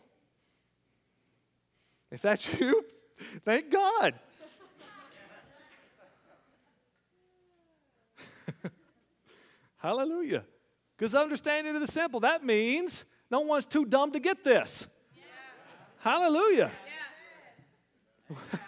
If 2.11 2.23
that's 2.23 2.51
you, 2.61 2.85
thank 3.45 3.71
God. 3.71 4.15
Hallelujah. 9.77 10.45
Because 10.97 11.15
understanding 11.15 11.75
to 11.75 11.79
the 11.81 11.87
simple, 11.87 12.21
that 12.21 12.43
means 12.43 13.05
no 13.31 13.41
one's 13.41 13.67
too 13.67 13.85
dumb 13.85 14.13
to 14.13 14.21
get 14.21 14.43
this. 14.43 14.87
Yeah. 15.15 15.23
Hallelujah. 15.99 16.71
Yeah. 18.31 18.37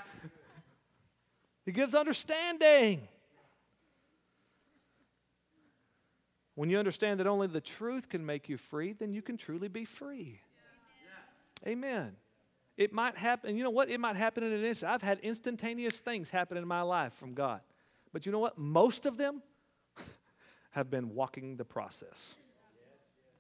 he 1.65 1.73
gives 1.73 1.95
understanding. 1.95 3.09
When 6.59 6.71
you 6.71 6.79
understand 6.81 7.21
that 7.21 7.29
only 7.29 7.47
the 7.47 7.61
truth 7.61 8.09
can 8.09 8.27
make 8.27 8.49
you 8.49 8.57
free, 8.57 8.93
then 8.93 9.13
you 9.13 9.23
can 9.23 9.37
truly 9.37 9.69
be 9.69 9.85
free. 9.85 10.41
Yeah. 11.65 11.71
Amen. 11.71 12.17
It 12.77 12.93
might 12.93 13.17
happen. 13.17 13.57
You 13.57 13.63
know 13.63 13.71
what? 13.71 13.89
It 13.89 14.01
might 14.01 14.17
happen 14.17 14.43
in 14.43 14.51
an 14.51 14.65
instant. 14.65 14.91
I've 14.91 15.01
had 15.01 15.21
instantaneous 15.21 16.01
things 16.01 16.31
happen 16.31 16.57
in 16.57 16.67
my 16.67 16.83
life 16.83 17.13
from 17.13 17.35
God. 17.35 17.61
But 18.13 18.27
you 18.27 18.33
know 18.33 18.41
what? 18.41 18.59
Most 18.59 19.07
of 19.07 19.17
them 19.17 19.41
have 20.73 20.91
been 20.91 21.15
walking 21.15 21.59
the 21.59 21.65
process. 21.65 22.35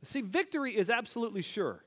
See, 0.04 0.20
victory 0.20 0.76
is 0.76 0.88
absolutely 0.88 1.42
sure. 1.42 1.82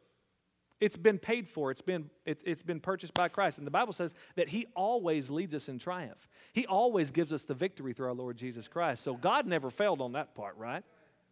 It's 0.82 0.98
been 0.98 1.18
paid 1.18 1.48
for. 1.48 1.72
It's 1.72 1.80
been, 1.80 2.10
it's, 2.26 2.44
it's 2.46 2.62
been 2.62 2.82
purchased 2.82 3.14
by 3.14 3.30
Christ. 3.30 3.58
And 3.58 3.66
the 3.66 3.72
Bible 3.72 3.94
says 3.94 4.14
that 4.36 4.50
He 4.50 4.68
always 4.76 5.30
leads 5.30 5.54
us 5.54 5.70
in 5.70 5.80
triumph. 5.80 6.28
He 6.52 6.68
always 6.68 7.10
gives 7.10 7.32
us 7.32 7.44
the 7.44 7.54
victory 7.54 7.94
through 7.94 8.08
our 8.08 8.14
Lord 8.14 8.36
Jesus 8.36 8.68
Christ. 8.68 9.02
So 9.02 9.14
God 9.14 9.48
never 9.48 9.70
failed 9.70 10.02
on 10.02 10.12
that 10.12 10.36
part, 10.36 10.58
right? 10.58 10.84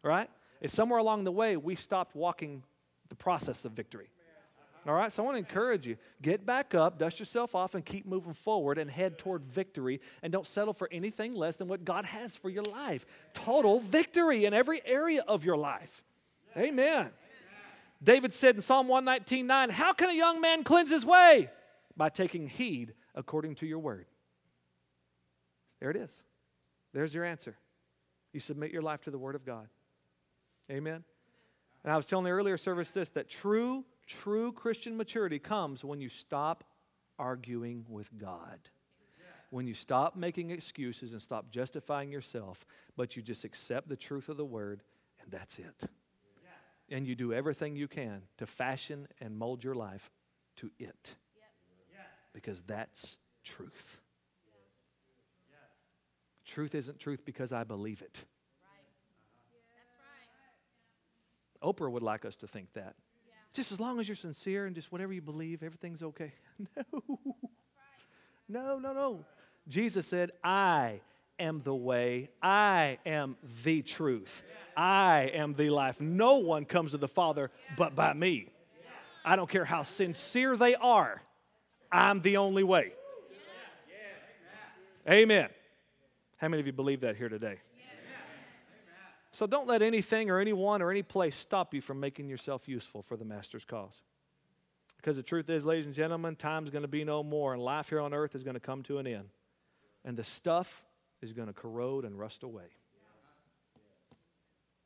Right? 0.03 0.29
It's 0.61 0.73
somewhere 0.73 0.99
along 0.99 1.23
the 1.23 1.31
way 1.31 1.57
we 1.57 1.75
stopped 1.75 2.15
walking 2.15 2.63
the 3.09 3.15
process 3.15 3.65
of 3.65 3.71
victory. 3.73 4.09
All 4.87 4.93
right, 4.93 5.11
so 5.11 5.21
I 5.21 5.25
want 5.25 5.35
to 5.35 5.39
encourage 5.39 5.85
you 5.85 5.97
get 6.21 6.45
back 6.45 6.73
up, 6.73 6.97
dust 6.97 7.19
yourself 7.19 7.53
off, 7.53 7.75
and 7.75 7.85
keep 7.85 8.05
moving 8.05 8.33
forward 8.33 8.77
and 8.77 8.89
head 8.89 9.17
toward 9.17 9.43
victory. 9.43 9.99
And 10.23 10.31
don't 10.31 10.47
settle 10.47 10.73
for 10.73 10.87
anything 10.91 11.35
less 11.35 11.57
than 11.57 11.67
what 11.67 11.83
God 11.83 12.05
has 12.05 12.35
for 12.35 12.49
your 12.49 12.63
life. 12.63 13.05
Total 13.33 13.79
victory 13.79 14.45
in 14.45 14.53
every 14.53 14.81
area 14.85 15.23
of 15.27 15.43
your 15.43 15.57
life. 15.57 16.03
Amen. 16.57 17.09
David 18.01 18.33
said 18.33 18.55
in 18.55 18.61
Psalm 18.61 18.87
119 18.87 19.45
9, 19.45 19.69
How 19.69 19.91
can 19.91 20.09
a 20.09 20.13
young 20.13 20.39
man 20.39 20.63
cleanse 20.63 20.89
his 20.89 21.05
way? 21.05 21.49
By 21.97 22.09
taking 22.09 22.47
heed 22.47 22.93
according 23.13 23.55
to 23.55 23.65
your 23.65 23.79
word. 23.79 24.05
There 25.81 25.91
it 25.91 25.97
is. 25.97 26.23
There's 26.93 27.13
your 27.13 27.25
answer. 27.25 27.57
You 28.31 28.39
submit 28.39 28.71
your 28.71 28.81
life 28.81 29.01
to 29.01 29.11
the 29.11 29.17
word 29.17 29.35
of 29.35 29.45
God. 29.45 29.67
Amen. 30.71 31.03
And 31.83 31.93
I 31.93 31.97
was 31.97 32.07
telling 32.07 32.25
the 32.25 32.31
earlier 32.31 32.57
service 32.57 32.91
this 32.91 33.09
that 33.11 33.29
true, 33.29 33.85
true 34.05 34.51
Christian 34.51 34.97
maturity 34.97 35.39
comes 35.39 35.83
when 35.83 36.01
you 36.01 36.09
stop 36.09 36.63
arguing 37.17 37.85
with 37.87 38.09
God. 38.17 38.59
When 39.51 39.65
you 39.65 39.73
stop 39.73 40.15
making 40.15 40.51
excuses 40.51 41.13
and 41.13 41.21
stop 41.21 41.49
justifying 41.49 42.11
yourself, 42.11 42.65
but 42.95 43.15
you 43.15 43.23
just 43.23 43.43
accept 43.43 43.89
the 43.89 43.95
truth 43.95 44.29
of 44.29 44.37
the 44.37 44.45
word, 44.45 44.83
and 45.21 45.31
that's 45.31 45.57
it. 45.57 45.89
And 46.91 47.07
you 47.07 47.15
do 47.15 47.33
everything 47.33 47.75
you 47.75 47.87
can 47.87 48.21
to 48.37 48.45
fashion 48.45 49.07
and 49.19 49.37
mold 49.37 49.63
your 49.63 49.75
life 49.75 50.11
to 50.57 50.69
it. 50.77 51.15
Because 52.33 52.61
that's 52.61 53.17
truth. 53.43 53.99
Truth 56.45 56.75
isn't 56.75 56.99
truth 56.99 57.25
because 57.25 57.51
I 57.51 57.63
believe 57.63 58.01
it. 58.01 58.23
Oprah 61.63 61.91
would 61.91 62.03
like 62.03 62.25
us 62.25 62.35
to 62.37 62.47
think 62.47 62.73
that. 62.73 62.95
Yeah. 63.25 63.33
Just 63.53 63.71
as 63.71 63.79
long 63.79 63.99
as 63.99 64.07
you're 64.07 64.15
sincere 64.15 64.65
and 64.65 64.75
just 64.75 64.91
whatever 64.91 65.13
you 65.13 65.21
believe, 65.21 65.63
everything's 65.63 66.03
okay. 66.03 66.33
No. 66.91 67.19
No, 68.51 68.79
no, 68.79 68.93
no. 68.93 69.25
Jesus 69.67 70.07
said, 70.07 70.31
I 70.43 71.01
am 71.37 71.61
the 71.63 71.75
way, 71.75 72.29
I 72.41 72.97
am 73.05 73.37
the 73.63 73.83
truth, 73.83 74.41
I 74.75 75.31
am 75.33 75.53
the 75.53 75.69
life. 75.69 76.01
No 76.01 76.37
one 76.37 76.65
comes 76.65 76.91
to 76.91 76.97
the 76.97 77.07
Father 77.07 77.51
but 77.77 77.95
by 77.95 78.13
me. 78.13 78.47
I 79.23 79.35
don't 79.35 79.49
care 79.49 79.65
how 79.65 79.83
sincere 79.83 80.57
they 80.57 80.73
are, 80.73 81.21
I'm 81.91 82.21
the 82.21 82.37
only 82.37 82.63
way. 82.63 82.93
Amen. 85.07 85.49
How 86.37 86.47
many 86.47 86.59
of 86.59 86.67
you 86.67 86.73
believe 86.73 87.01
that 87.01 87.15
here 87.15 87.29
today? 87.29 87.57
So 89.31 89.45
don't 89.45 89.67
let 89.67 89.81
anything 89.81 90.29
or 90.29 90.39
anyone 90.39 90.81
or 90.81 90.89
any 90.89 91.03
place 91.03 91.35
stop 91.35 91.73
you 91.73 91.81
from 91.81 91.99
making 91.99 92.29
yourself 92.29 92.67
useful 92.67 93.01
for 93.01 93.15
the 93.15 93.25
Master's 93.25 93.65
cause. 93.65 94.01
Because 94.97 95.15
the 95.15 95.23
truth 95.23 95.49
is, 95.49 95.63
ladies 95.63 95.85
and 95.85 95.93
gentlemen, 95.93 96.35
time's 96.35 96.71
going 96.71 96.81
to 96.81 96.87
be 96.87 97.03
no 97.05 97.23
more, 97.23 97.53
and 97.53 97.61
life 97.61 97.89
here 97.89 98.01
on 98.01 98.13
earth 98.13 98.35
is 98.35 98.43
going 98.43 98.55
to 98.55 98.59
come 98.59 98.83
to 98.83 98.97
an 98.97 99.07
end. 99.07 99.29
And 100.03 100.17
the 100.17 100.23
stuff 100.23 100.83
is 101.21 101.31
going 101.31 101.47
to 101.47 101.53
corrode 101.53 102.05
and 102.05 102.17
rust 102.17 102.43
away. 102.43 102.65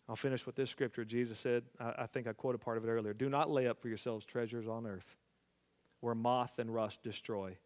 I'll 0.07 0.15
finish 0.15 0.45
with 0.45 0.55
this 0.55 0.69
scripture. 0.69 1.05
Jesus 1.05 1.39
said, 1.39 1.63
I, 1.79 1.93
I 1.99 2.05
think 2.05 2.27
I 2.27 2.33
quoted 2.33 2.59
part 2.59 2.77
of 2.77 2.83
it 2.83 2.89
earlier 2.89 3.13
Do 3.13 3.29
not 3.29 3.49
lay 3.49 3.67
up 3.67 3.81
for 3.81 3.87
yourselves 3.87 4.25
treasures 4.25 4.67
on 4.67 4.85
earth 4.85 5.15
where 6.01 6.13
moth 6.13 6.59
and 6.59 6.73
rust 6.73 7.01
destroy 7.01 7.57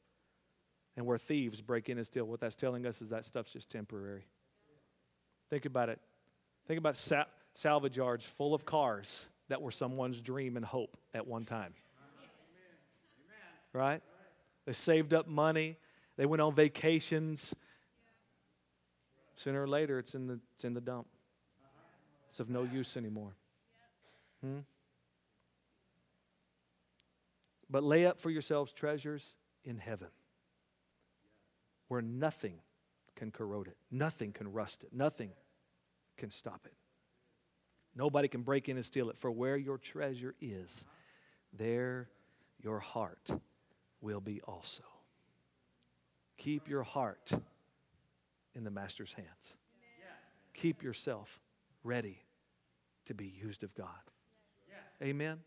and 0.96 1.06
where 1.06 1.18
thieves 1.18 1.60
break 1.60 1.90
in 1.90 1.98
and 1.98 2.06
steal. 2.06 2.26
What 2.26 2.40
that's 2.40 2.56
telling 2.56 2.86
us 2.86 3.02
is 3.02 3.10
that 3.10 3.26
stuff's 3.26 3.52
just 3.52 3.70
temporary. 3.70 4.26
Think 5.50 5.66
about 5.66 5.90
it. 5.90 6.00
Think 6.68 6.80
about 6.80 6.98
salvage 7.54 7.98
yards 7.98 8.26
full 8.26 8.54
of 8.54 8.66
cars 8.66 9.26
that 9.48 9.62
were 9.62 9.72
someone's 9.72 10.20
dream 10.22 10.58
and 10.58 10.66
hope 10.66 10.98
at 11.14 11.26
one 11.26 11.46
time. 11.46 11.74
Right? 13.72 14.02
They 14.66 14.74
saved 14.74 15.14
up 15.14 15.28
money, 15.28 15.78
they 16.18 16.26
went 16.26 16.42
on 16.42 16.54
vacations. 16.54 17.56
Sooner 19.36 19.64
or 19.64 19.68
later, 19.68 20.00
it's 20.00 20.16
in 20.16 20.28
the, 20.28 20.40
it's 20.56 20.66
in 20.66 20.74
the 20.74 20.82
dump. 20.82 21.08
It's 22.28 22.40
of 22.40 22.50
no 22.50 22.64
use 22.64 22.98
anymore. 22.98 23.36
Hmm? 24.44 24.60
But 27.70 27.84
lay 27.84 28.06
up 28.06 28.20
for 28.20 28.30
yourselves 28.32 28.74
treasures 28.74 29.36
in 29.64 29.78
heaven 29.78 30.08
where 31.88 32.02
nothing 32.02 32.56
can 33.16 33.32
corrode 33.32 33.68
it, 33.68 33.78
nothing 33.92 34.32
can 34.32 34.52
rust 34.52 34.84
it, 34.84 34.90
nothing 34.92 35.32
can 36.18 36.30
stop 36.30 36.62
it. 36.66 36.74
Nobody 37.96 38.28
can 38.28 38.42
break 38.42 38.70
in 38.70 38.78
and 38.78 38.86
steal 38.86 39.10
it. 39.10 39.18
For 39.18 39.32
where 39.32 39.58
your 39.58 39.78
treasure 39.78 40.36
is, 40.40 40.86
there 41.58 42.10
your 42.62 42.80
heart 42.80 43.30
will 44.02 44.22
be 44.22 44.42
also. 44.42 44.84
Keep 46.38 46.70
your 46.70 46.84
heart 46.84 47.32
in 48.54 48.64
the 48.64 48.72
Master's 48.72 49.14
hands. 49.14 49.58
Keep 50.54 50.84
yourself 50.84 51.40
ready 51.84 52.20
to 53.06 53.14
be 53.14 53.26
used 53.26 53.64
of 53.64 53.74
God. 53.76 53.88
Amen? 55.02 55.40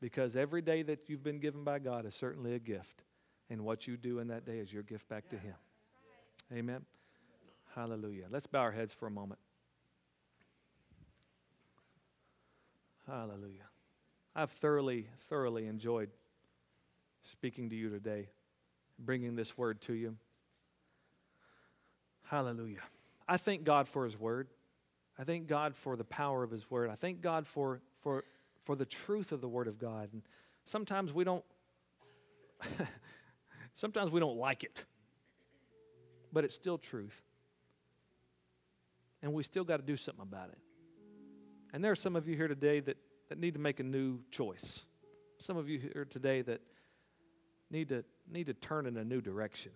Because 0.00 0.36
every 0.36 0.62
day 0.62 0.82
that 0.82 1.08
you've 1.08 1.22
been 1.22 1.38
given 1.38 1.64
by 1.64 1.78
God 1.78 2.06
is 2.06 2.14
certainly 2.14 2.54
a 2.54 2.58
gift. 2.58 3.02
And 3.48 3.64
what 3.64 3.86
you 3.86 3.96
do 3.96 4.18
in 4.18 4.28
that 4.28 4.44
day 4.44 4.58
is 4.58 4.72
your 4.72 4.82
gift 4.82 5.08
back 5.08 5.28
to 5.30 5.36
Him. 5.36 5.54
Amen? 6.52 6.82
Hallelujah. 7.74 8.26
Let's 8.30 8.46
bow 8.46 8.60
our 8.60 8.72
heads 8.72 8.92
for 8.92 9.06
a 9.06 9.10
moment. 9.10 9.40
Hallelujah. 13.06 13.68
I've 14.34 14.50
thoroughly, 14.50 15.08
thoroughly 15.28 15.66
enjoyed 15.66 16.10
speaking 17.22 17.70
to 17.70 17.76
you 17.76 17.88
today, 17.88 18.28
bringing 18.98 19.36
this 19.36 19.56
word 19.56 19.80
to 19.82 19.92
you. 19.92 20.16
Hallelujah. 22.24 22.80
I 23.28 23.36
thank 23.36 23.64
God 23.64 23.88
for 23.88 24.04
His 24.04 24.18
word. 24.18 24.48
I 25.18 25.24
thank 25.24 25.46
God 25.46 25.74
for 25.74 25.96
the 25.96 26.04
power 26.04 26.42
of 26.42 26.50
His 26.50 26.70
word. 26.70 26.90
I 26.90 26.96
thank 26.96 27.20
God 27.20 27.46
for, 27.46 27.80
for, 27.98 28.24
for 28.64 28.74
the 28.76 28.84
truth 28.84 29.32
of 29.32 29.40
the 29.40 29.48
word 29.48 29.68
of 29.68 29.78
God. 29.78 30.10
And 30.12 30.22
sometimes 30.64 31.12
we 31.12 31.24
don't. 31.24 31.44
sometimes 33.74 34.10
we 34.10 34.18
don't 34.18 34.36
like 34.36 34.64
it, 34.64 34.84
but 36.32 36.44
it's 36.44 36.54
still 36.54 36.78
truth. 36.78 37.22
And 39.22 39.32
we 39.32 39.42
still 39.42 39.64
got 39.64 39.78
to 39.78 39.82
do 39.82 39.96
something 39.96 40.22
about 40.22 40.48
it. 40.48 40.58
And 41.76 41.84
there 41.84 41.92
are 41.92 41.94
some 41.94 42.16
of 42.16 42.26
you 42.26 42.34
here 42.38 42.48
today 42.48 42.80
that, 42.80 42.96
that 43.28 43.36
need 43.36 43.52
to 43.52 43.60
make 43.60 43.80
a 43.80 43.82
new 43.82 44.20
choice. 44.30 44.82
Some 45.36 45.58
of 45.58 45.68
you 45.68 45.78
here 45.78 46.06
today 46.08 46.40
that 46.40 46.62
need 47.70 47.90
to, 47.90 48.02
need 48.26 48.46
to 48.46 48.54
turn 48.54 48.86
in 48.86 48.96
a 48.96 49.04
new 49.04 49.20
direction. 49.20 49.72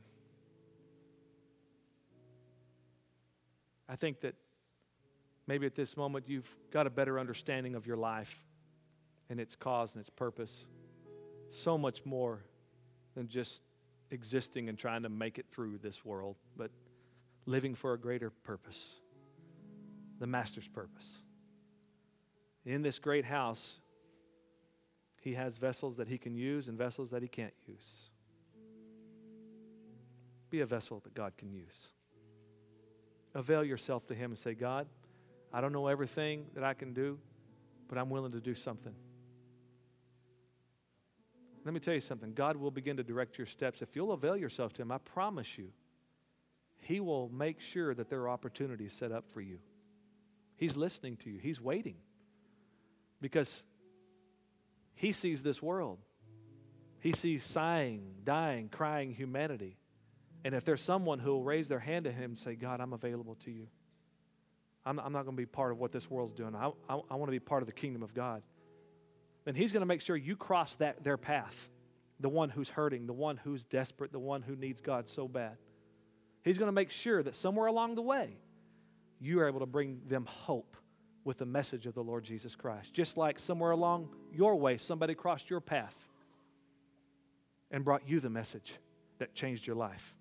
I 3.86 3.96
think 3.96 4.22
that 4.22 4.34
maybe 5.46 5.66
at 5.66 5.74
this 5.74 5.94
moment 5.94 6.24
you've 6.26 6.50
got 6.70 6.86
a 6.86 6.90
better 6.90 7.20
understanding 7.20 7.74
of 7.74 7.86
your 7.86 7.98
life 7.98 8.46
and 9.28 9.38
its 9.38 9.55
cause 9.55 9.94
and 9.94 10.01
its 10.01 10.09
purpose. 10.09 10.64
So 11.51 11.76
much 11.76 12.07
more 12.07 12.46
than 13.14 13.28
just 13.28 13.61
existing 14.11 14.70
and 14.70 14.78
trying 14.78 15.03
to 15.03 15.11
make 15.11 15.38
it 15.38 15.44
through 15.51 15.76
this 15.82 16.03
world, 16.03 16.36
but 16.57 16.70
living 17.44 17.74
for 17.74 17.92
a 17.92 17.98
greater 17.98 18.30
purpose 18.30 18.82
the 20.18 20.26
Master's 20.26 20.68
purpose 20.68 21.20
in 22.70 22.82
this 22.82 22.98
great 22.98 23.24
house, 23.24 23.80
he 25.20 25.34
has 25.34 25.58
vessels 25.58 25.96
that 25.96 26.08
he 26.08 26.18
can 26.18 26.34
use 26.34 26.68
and 26.68 26.78
vessels 26.78 27.10
that 27.10 27.22
he 27.22 27.28
can't 27.28 27.54
use. 27.66 28.10
Be 30.50 30.60
a 30.60 30.66
vessel 30.66 31.00
that 31.00 31.14
God 31.14 31.36
can 31.36 31.52
use. 31.52 31.90
Avail 33.34 33.62
yourself 33.62 34.06
to 34.06 34.14
him 34.14 34.30
and 34.32 34.38
say, 34.38 34.54
God, 34.54 34.86
I 35.52 35.60
don't 35.60 35.72
know 35.72 35.88
everything 35.88 36.46
that 36.54 36.64
I 36.64 36.74
can 36.74 36.92
do, 36.92 37.18
but 37.88 37.98
I'm 37.98 38.10
willing 38.10 38.32
to 38.32 38.40
do 38.40 38.54
something. 38.54 38.94
Let 41.64 41.74
me 41.74 41.80
tell 41.80 41.94
you 41.94 42.00
something. 42.00 42.32
God 42.32 42.56
will 42.56 42.70
begin 42.70 42.96
to 42.96 43.02
direct 43.02 43.36
your 43.36 43.46
steps. 43.46 43.82
If 43.82 43.94
you'll 43.94 44.12
avail 44.12 44.36
yourself 44.36 44.72
to 44.74 44.82
him, 44.82 44.90
I 44.90 44.98
promise 44.98 45.58
you, 45.58 45.68
he 46.80 47.00
will 47.00 47.28
make 47.28 47.60
sure 47.60 47.94
that 47.94 48.08
there 48.08 48.20
are 48.22 48.28
opportunities 48.30 48.92
set 48.92 49.12
up 49.12 49.24
for 49.32 49.40
you. 49.40 49.58
He's 50.56 50.76
listening 50.76 51.16
to 51.18 51.30
you, 51.30 51.38
he's 51.38 51.60
waiting 51.60 51.96
because 53.20 53.64
he 54.94 55.12
sees 55.12 55.42
this 55.42 55.62
world 55.62 55.98
He 57.00 57.12
sees 57.12 57.42
sighing, 57.44 58.02
dying, 58.24 58.68
crying 58.68 59.14
humanity. 59.14 59.78
And 60.44 60.54
if 60.54 60.64
there's 60.64 60.82
someone 60.82 61.18
who 61.18 61.32
will 61.32 61.42
raise 61.42 61.68
their 61.68 61.78
hand 61.78 62.04
to 62.04 62.12
him 62.12 62.32
and 62.32 62.38
say, 62.38 62.54
God, 62.54 62.80
I'm 62.80 62.92
available 62.92 63.34
to 63.36 63.50
you. 63.50 63.68
I'm, 64.84 64.98
I'm 64.98 65.12
not 65.12 65.24
going 65.24 65.36
to 65.36 65.40
be 65.40 65.46
part 65.46 65.72
of 65.72 65.78
what 65.78 65.92
this 65.92 66.10
world's 66.10 66.32
doing. 66.34 66.54
I, 66.54 66.70
I, 66.88 67.00
I 67.10 67.14
want 67.16 67.26
to 67.26 67.32
be 67.32 67.40
part 67.40 67.62
of 67.62 67.66
the 67.66 67.72
kingdom 67.72 68.02
of 68.02 68.14
God. 68.14 68.42
Then 69.44 69.54
he's 69.54 69.72
going 69.72 69.80
to 69.80 69.86
make 69.86 70.00
sure 70.02 70.16
you 70.16 70.36
cross 70.36 70.74
that, 70.76 71.02
their 71.02 71.16
path. 71.16 71.68
The 72.20 72.28
one 72.28 72.50
who's 72.50 72.68
hurting, 72.68 73.06
the 73.06 73.14
one 73.14 73.38
who's 73.38 73.64
desperate, 73.64 74.12
the 74.12 74.18
one 74.18 74.42
who 74.42 74.54
needs 74.54 74.82
God 74.82 75.08
so 75.08 75.26
bad. 75.26 75.56
He's 76.42 76.58
going 76.58 76.68
to 76.68 76.72
make 76.72 76.90
sure 76.90 77.22
that 77.22 77.34
somewhere 77.34 77.66
along 77.66 77.94
the 77.94 78.02
way, 78.02 78.36
you 79.18 79.40
are 79.40 79.48
able 79.48 79.60
to 79.60 79.66
bring 79.66 80.02
them 80.06 80.26
hope 80.26 80.76
with 81.24 81.38
the 81.38 81.46
message 81.46 81.86
of 81.86 81.94
the 81.94 82.02
Lord 82.02 82.24
Jesus 82.24 82.56
Christ. 82.56 82.92
Just 82.92 83.16
like 83.16 83.38
somewhere 83.38 83.70
along 83.70 84.08
your 84.32 84.56
way, 84.56 84.78
somebody 84.78 85.14
crossed 85.14 85.50
your 85.50 85.60
path 85.60 85.96
and 87.70 87.84
brought 87.84 88.08
you 88.08 88.20
the 88.20 88.30
message 88.30 88.74
that 89.18 89.34
changed 89.34 89.66
your 89.66 89.76
life. 89.76 90.14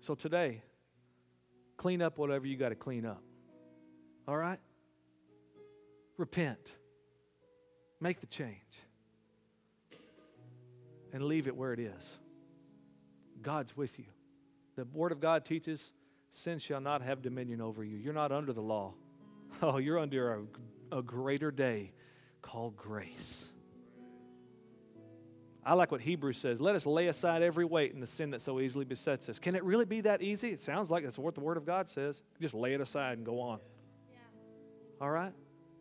So 0.00 0.14
today, 0.14 0.62
clean 1.76 2.00
up 2.00 2.18
whatever 2.18 2.46
you 2.46 2.56
got 2.56 2.70
to 2.70 2.74
clean 2.74 3.04
up. 3.04 3.22
All 4.26 4.36
right? 4.36 4.60
Repent. 6.16 6.72
Make 8.00 8.20
the 8.20 8.26
change. 8.26 8.56
And 11.12 11.24
leave 11.24 11.48
it 11.48 11.56
where 11.56 11.72
it 11.72 11.80
is. 11.80 12.18
God's 13.42 13.76
with 13.76 13.98
you. 13.98 14.06
The 14.76 14.84
Word 14.92 15.12
of 15.12 15.20
God 15.20 15.44
teaches 15.44 15.92
sin 16.30 16.58
shall 16.58 16.80
not 16.80 17.02
have 17.02 17.22
dominion 17.22 17.60
over 17.60 17.84
you. 17.84 17.96
You're 17.96 18.14
not 18.14 18.32
under 18.32 18.52
the 18.52 18.62
law. 18.62 18.94
Oh, 19.62 19.76
you're 19.76 19.98
under 19.98 20.32
a, 20.32 20.98
a 20.98 21.02
greater 21.02 21.50
day 21.50 21.92
called 22.40 22.76
grace. 22.76 23.50
I 25.64 25.74
like 25.74 25.92
what 25.92 26.00
Hebrews 26.00 26.38
says. 26.38 26.60
Let 26.60 26.74
us 26.74 26.86
lay 26.86 27.08
aside 27.08 27.42
every 27.42 27.64
weight 27.64 27.92
and 27.92 28.02
the 28.02 28.06
sin 28.06 28.30
that 28.30 28.40
so 28.40 28.60
easily 28.60 28.84
besets 28.84 29.28
us. 29.28 29.38
Can 29.38 29.54
it 29.54 29.62
really 29.62 29.84
be 29.84 30.00
that 30.02 30.22
easy? 30.22 30.50
It 30.50 30.60
sounds 30.60 30.90
like 30.90 31.04
that's 31.04 31.18
what 31.18 31.34
the 31.34 31.40
Word 31.40 31.58
of 31.58 31.66
God 31.66 31.90
says. 31.90 32.22
Just 32.40 32.54
lay 32.54 32.72
it 32.72 32.80
aside 32.80 33.18
and 33.18 33.26
go 33.26 33.40
on. 33.40 33.58
Yeah. 34.10 34.18
All 35.00 35.10
right? 35.10 35.32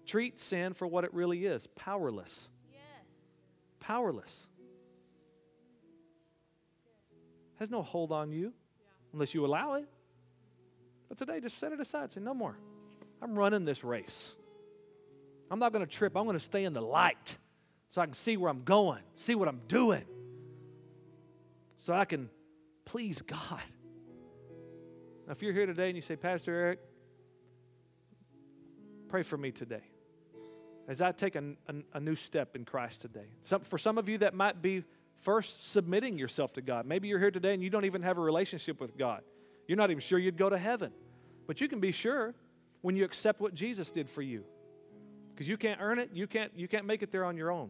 Treat 0.05 0.39
sin 0.39 0.73
for 0.73 0.85
what 0.87 1.05
it 1.05 1.13
really 1.13 1.45
is 1.45 1.67
powerless. 1.67 2.49
Yes. 2.71 2.81
Powerless. 3.79 4.47
Has 7.59 7.69
no 7.69 7.81
hold 7.81 8.11
on 8.11 8.31
you 8.31 8.45
yeah. 8.45 8.85
unless 9.13 9.33
you 9.33 9.45
allow 9.45 9.75
it. 9.75 9.87
But 11.09 11.17
today, 11.17 11.39
just 11.39 11.57
set 11.57 11.71
it 11.71 11.79
aside. 11.79 12.11
Say, 12.11 12.21
no 12.21 12.33
more. 12.33 12.55
I'm 13.21 13.37
running 13.37 13.65
this 13.65 13.83
race. 13.83 14.35
I'm 15.51 15.59
not 15.59 15.73
going 15.73 15.85
to 15.85 15.91
trip. 15.91 16.15
I'm 16.15 16.25
going 16.25 16.37
to 16.37 16.43
stay 16.43 16.63
in 16.63 16.73
the 16.73 16.81
light 16.81 17.35
so 17.89 18.01
I 18.01 18.05
can 18.05 18.13
see 18.13 18.37
where 18.37 18.49
I'm 18.49 18.63
going, 18.63 19.01
see 19.15 19.33
what 19.33 19.47
I'm 19.47 19.61
doing, 19.67 20.05
so 21.85 21.93
I 21.93 22.05
can 22.05 22.29
please 22.85 23.21
God. 23.23 23.63
Now, 25.25 25.31
if 25.31 25.41
you're 25.41 25.53
here 25.53 25.65
today 25.65 25.87
and 25.87 25.95
you 25.95 26.01
say, 26.01 26.15
Pastor 26.15 26.53
Eric, 26.53 26.79
pray 29.07 29.23
for 29.23 29.37
me 29.37 29.51
today 29.51 29.81
as 30.87 31.01
I 31.01 31.11
take 31.11 31.35
a, 31.35 31.43
a, 31.67 31.75
a 31.95 31.99
new 31.99 32.15
step 32.15 32.55
in 32.55 32.63
Christ 32.63 33.01
today. 33.01 33.27
Some, 33.41 33.61
for 33.61 33.77
some 33.77 33.97
of 33.97 34.07
you, 34.07 34.19
that 34.19 34.35
might 34.35 34.61
be 34.61 34.83
first 35.17 35.71
submitting 35.71 36.17
yourself 36.17 36.53
to 36.53 36.61
God. 36.61 36.85
Maybe 36.85 37.07
you're 37.07 37.19
here 37.19 37.31
today 37.31 37.53
and 37.53 37.63
you 37.63 37.69
don't 37.69 37.85
even 37.85 38.03
have 38.03 38.17
a 38.17 38.21
relationship 38.21 38.79
with 38.79 38.97
God. 38.97 39.21
You're 39.69 39.77
not 39.77 39.91
even 39.91 40.01
sure 40.01 40.17
you'd 40.17 40.35
go 40.35 40.49
to 40.49 40.57
heaven. 40.57 40.91
But 41.45 41.61
you 41.61 41.67
can 41.67 41.79
be 41.79 41.91
sure 41.91 42.33
when 42.81 42.95
you 42.95 43.05
accept 43.05 43.39
what 43.39 43.53
Jesus 43.53 43.91
did 43.91 44.09
for 44.09 44.23
you. 44.23 44.43
Because 45.29 45.47
you 45.47 45.57
can't 45.57 45.79
earn 45.79 45.99
it, 45.99 46.09
you 46.11 46.25
can't, 46.25 46.51
you 46.55 46.67
can't 46.67 46.87
make 46.87 47.03
it 47.03 47.11
there 47.11 47.23
on 47.23 47.37
your 47.37 47.51
own. 47.51 47.69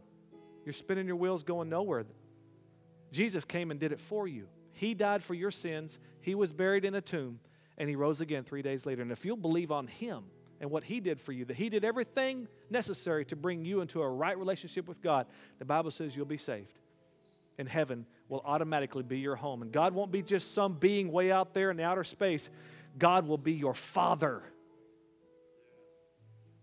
You're 0.64 0.72
spinning 0.72 1.08
your 1.08 1.18
wheels 1.18 1.44
going 1.44 1.68
nowhere. 1.68 2.06
Jesus 3.12 3.44
came 3.44 3.70
and 3.70 3.82
did 3.82 3.92
it 3.92 4.00
for 4.00 4.30
you. 4.30 4.48
He 4.72 4.94
died 4.94 5.22
for 5.24 5.34
your 5.34 5.52
sins. 5.52 6.00
He 6.22 6.36
was 6.36 6.54
buried 6.54 6.86
in 6.86 6.96
a 6.96 7.02
tomb, 7.02 7.42
and 7.78 7.90
he 7.90 7.98
rose 7.98 8.22
again 8.22 8.46
three 8.46 8.62
days 8.62 8.86
later. 8.86 9.02
And 9.02 9.12
if 9.12 9.26
you'll 9.26 9.36
believe 9.36 9.70
on 9.70 9.88
him 9.88 10.24
and 10.62 10.72
what 10.72 10.86
he 10.86 11.02
did 11.02 11.20
for 11.20 11.34
you, 11.34 11.44
that 11.46 11.58
he 11.58 11.68
did 11.68 11.84
everything 11.84 12.48
necessary 12.70 13.26
to 13.26 13.36
bring 13.36 13.66
you 13.66 13.82
into 13.82 14.02
a 14.02 14.08
right 14.08 14.38
relationship 14.38 14.88
with 14.88 15.02
God, 15.02 15.28
the 15.58 15.66
Bible 15.66 15.92
says 15.92 16.16
you'll 16.16 16.26
be 16.26 16.38
saved. 16.38 16.80
And 17.60 17.70
heaven 17.70 18.08
will 18.28 18.42
automatically 18.44 19.04
be 19.04 19.20
your 19.20 19.36
home. 19.36 19.62
And 19.62 19.72
God 19.72 19.94
won't 19.94 20.12
be 20.12 20.24
just 20.24 20.56
some 20.56 20.74
being 20.74 21.12
way 21.12 21.32
out 21.32 21.54
there 21.54 21.70
in 21.70 21.78
the 21.78 21.84
outer 21.84 22.04
space, 22.04 22.50
God 22.98 23.28
will 23.28 23.38
be 23.38 23.54
your 23.54 23.76
Father. 23.76 24.42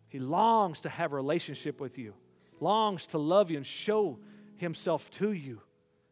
He 0.09 0.19
longs 0.19 0.81
to 0.81 0.89
have 0.89 1.13
a 1.13 1.15
relationship 1.15 1.81
with 1.81 1.99
you 1.99 2.15
longs 2.61 3.07
to 3.09 3.19
love 3.19 3.51
you 3.51 3.57
and 3.57 3.67
show 3.67 4.19
himself 4.57 5.11
to 5.11 5.33
you 5.33 5.61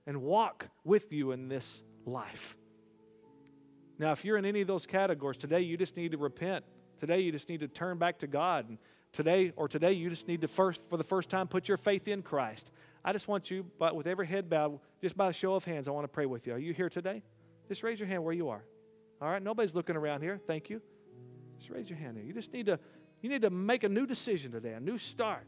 and 0.06 0.22
walk 0.22 0.68
with 0.84 1.12
you 1.12 1.32
in 1.32 1.48
this 1.48 1.82
life. 2.04 2.56
Now, 3.98 4.12
if 4.12 4.24
you're 4.24 4.36
in 4.36 4.44
any 4.44 4.60
of 4.60 4.66
those 4.66 4.86
categories, 4.86 5.36
today 5.36 5.60
you 5.60 5.76
just 5.76 5.96
need 5.96 6.12
to 6.12 6.18
repent. 6.18 6.64
Today 6.98 7.20
you 7.20 7.32
just 7.32 7.48
need 7.48 7.60
to 7.60 7.68
turn 7.68 7.98
back 7.98 8.18
to 8.18 8.26
God. 8.26 8.68
And 8.68 8.78
today 9.12 9.52
or 9.56 9.68
today 9.68 9.92
you 9.92 10.10
just 10.10 10.28
need 10.28 10.40
to 10.42 10.48
first, 10.48 10.82
for 10.88 10.96
the 10.96 11.04
first 11.04 11.30
time, 11.30 11.48
put 11.48 11.68
your 11.68 11.76
faith 11.76 12.08
in 12.08 12.22
Christ. 12.22 12.70
I 13.04 13.12
just 13.12 13.28
want 13.28 13.50
you, 13.50 13.66
but 13.78 13.94
with 13.94 14.06
every 14.06 14.26
head 14.26 14.48
bowed, 14.48 14.80
just 15.02 15.16
by 15.16 15.28
a 15.28 15.32
show 15.32 15.54
of 15.54 15.64
hands, 15.64 15.88
I 15.88 15.90
want 15.90 16.04
to 16.04 16.08
pray 16.08 16.26
with 16.26 16.46
you. 16.46 16.54
Are 16.54 16.58
you 16.58 16.72
here 16.72 16.88
today? 16.88 17.22
Just 17.68 17.82
raise 17.82 18.00
your 18.00 18.08
hand 18.08 18.24
where 18.24 18.32
you 18.32 18.48
are. 18.48 18.64
All 19.20 19.28
right, 19.28 19.42
nobody's 19.42 19.74
looking 19.74 19.96
around 19.96 20.22
here. 20.22 20.40
Thank 20.46 20.70
you. 20.70 20.80
Just 21.58 21.70
raise 21.70 21.88
your 21.88 21.98
hand 21.98 22.16
here. 22.16 22.26
You 22.26 22.32
just 22.32 22.52
need 22.52 22.66
to, 22.66 22.78
you 23.20 23.28
need 23.28 23.42
to 23.42 23.50
make 23.50 23.84
a 23.84 23.88
new 23.88 24.06
decision 24.06 24.52
today, 24.52 24.72
a 24.72 24.80
new 24.80 24.98
start. 24.98 25.46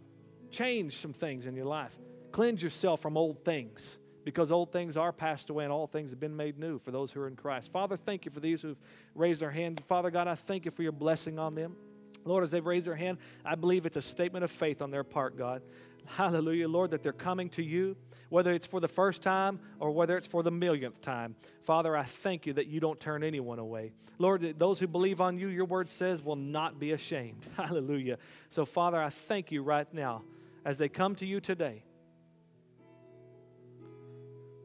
Change 0.50 0.96
some 0.96 1.12
things 1.12 1.46
in 1.46 1.56
your 1.56 1.66
life. 1.66 1.96
Cleanse 2.32 2.62
yourself 2.62 3.00
from 3.00 3.16
old 3.16 3.44
things 3.44 3.98
because 4.24 4.50
old 4.52 4.72
things 4.72 4.96
are 4.96 5.12
passed 5.12 5.50
away 5.50 5.64
and 5.64 5.72
all 5.72 5.86
things 5.86 6.10
have 6.10 6.20
been 6.20 6.36
made 6.36 6.58
new 6.58 6.78
for 6.78 6.90
those 6.90 7.12
who 7.12 7.20
are 7.20 7.28
in 7.28 7.36
Christ. 7.36 7.72
Father, 7.72 7.96
thank 7.96 8.24
you 8.24 8.30
for 8.30 8.40
these 8.40 8.60
who've 8.60 8.76
raised 9.14 9.40
their 9.40 9.50
hand. 9.50 9.80
Father 9.86 10.10
God, 10.10 10.28
I 10.28 10.34
thank 10.34 10.64
you 10.64 10.70
for 10.70 10.82
your 10.82 10.92
blessing 10.92 11.38
on 11.38 11.54
them. 11.54 11.76
Lord, 12.24 12.42
as 12.42 12.50
they've 12.50 12.64
raised 12.64 12.86
their 12.86 12.96
hand, 12.96 13.18
I 13.44 13.54
believe 13.54 13.86
it's 13.86 13.96
a 13.96 14.02
statement 14.02 14.44
of 14.44 14.50
faith 14.50 14.82
on 14.82 14.90
their 14.90 15.04
part, 15.04 15.38
God. 15.38 15.62
Hallelujah, 16.06 16.68
Lord, 16.68 16.90
that 16.92 17.02
they're 17.02 17.12
coming 17.12 17.48
to 17.50 17.62
you, 17.62 17.96
whether 18.28 18.52
it's 18.52 18.66
for 18.66 18.80
the 18.80 18.88
first 18.88 19.22
time 19.22 19.60
or 19.78 19.90
whether 19.90 20.16
it's 20.16 20.26
for 20.26 20.42
the 20.42 20.50
millionth 20.50 21.00
time. 21.00 21.36
Father, 21.64 21.96
I 21.96 22.04
thank 22.04 22.46
you 22.46 22.52
that 22.54 22.66
you 22.66 22.80
don't 22.80 22.98
turn 22.98 23.22
anyone 23.22 23.58
away. 23.58 23.92
Lord, 24.18 24.54
those 24.58 24.78
who 24.78 24.86
believe 24.86 25.20
on 25.20 25.38
you, 25.38 25.48
your 25.48 25.64
word 25.64 25.88
says, 25.88 26.22
will 26.22 26.36
not 26.36 26.78
be 26.78 26.92
ashamed. 26.92 27.46
Hallelujah. 27.56 28.18
So, 28.48 28.64
Father, 28.64 29.02
I 29.02 29.10
thank 29.10 29.50
you 29.50 29.62
right 29.62 29.92
now 29.92 30.22
as 30.64 30.78
they 30.78 30.88
come 30.88 31.14
to 31.16 31.26
you 31.26 31.40
today, 31.40 31.84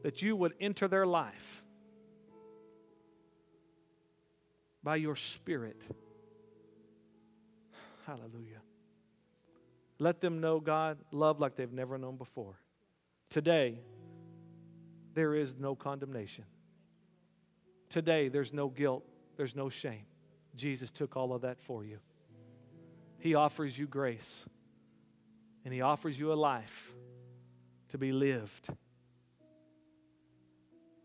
that 0.02 0.22
you 0.22 0.34
would 0.34 0.54
enter 0.60 0.88
their 0.88 1.06
life 1.06 1.62
by 4.82 4.96
your 4.96 5.14
Spirit. 5.14 5.80
Hallelujah. 8.04 8.61
Let 10.02 10.20
them 10.20 10.40
know 10.40 10.58
God 10.58 10.98
love 11.12 11.38
like 11.38 11.54
they've 11.54 11.72
never 11.72 11.96
known 11.96 12.16
before. 12.16 12.58
Today, 13.30 13.78
there 15.14 15.36
is 15.36 15.54
no 15.56 15.76
condemnation. 15.76 16.42
Today, 17.88 18.26
there's 18.26 18.52
no 18.52 18.66
guilt, 18.66 19.04
there's 19.36 19.54
no 19.54 19.68
shame. 19.68 20.04
Jesus 20.56 20.90
took 20.90 21.16
all 21.16 21.32
of 21.32 21.42
that 21.42 21.60
for 21.60 21.84
you. 21.84 22.00
He 23.20 23.36
offers 23.36 23.78
you 23.78 23.86
grace 23.86 24.44
and 25.64 25.72
He 25.72 25.82
offers 25.82 26.18
you 26.18 26.32
a 26.32 26.34
life 26.34 26.92
to 27.90 27.96
be 27.96 28.10
lived 28.10 28.70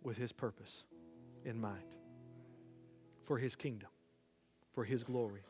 with 0.01 0.17
His 0.17 0.31
purpose 0.31 0.85
in 1.45 1.61
mind 1.61 1.95
for 3.25 3.37
His 3.37 3.55
kingdom, 3.55 3.89
for 4.73 4.83
His 4.83 5.03
glory. 5.03 5.43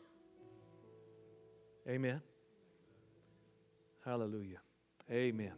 Amen. 1.87 2.21
Hallelujah. 4.07 4.61
Amen. 5.11 5.51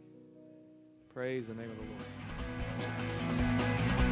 Praise 1.14 1.46
the 1.46 1.54
name 1.54 1.70
of 1.70 1.76
the 1.76 1.84
Lord. 1.84 1.94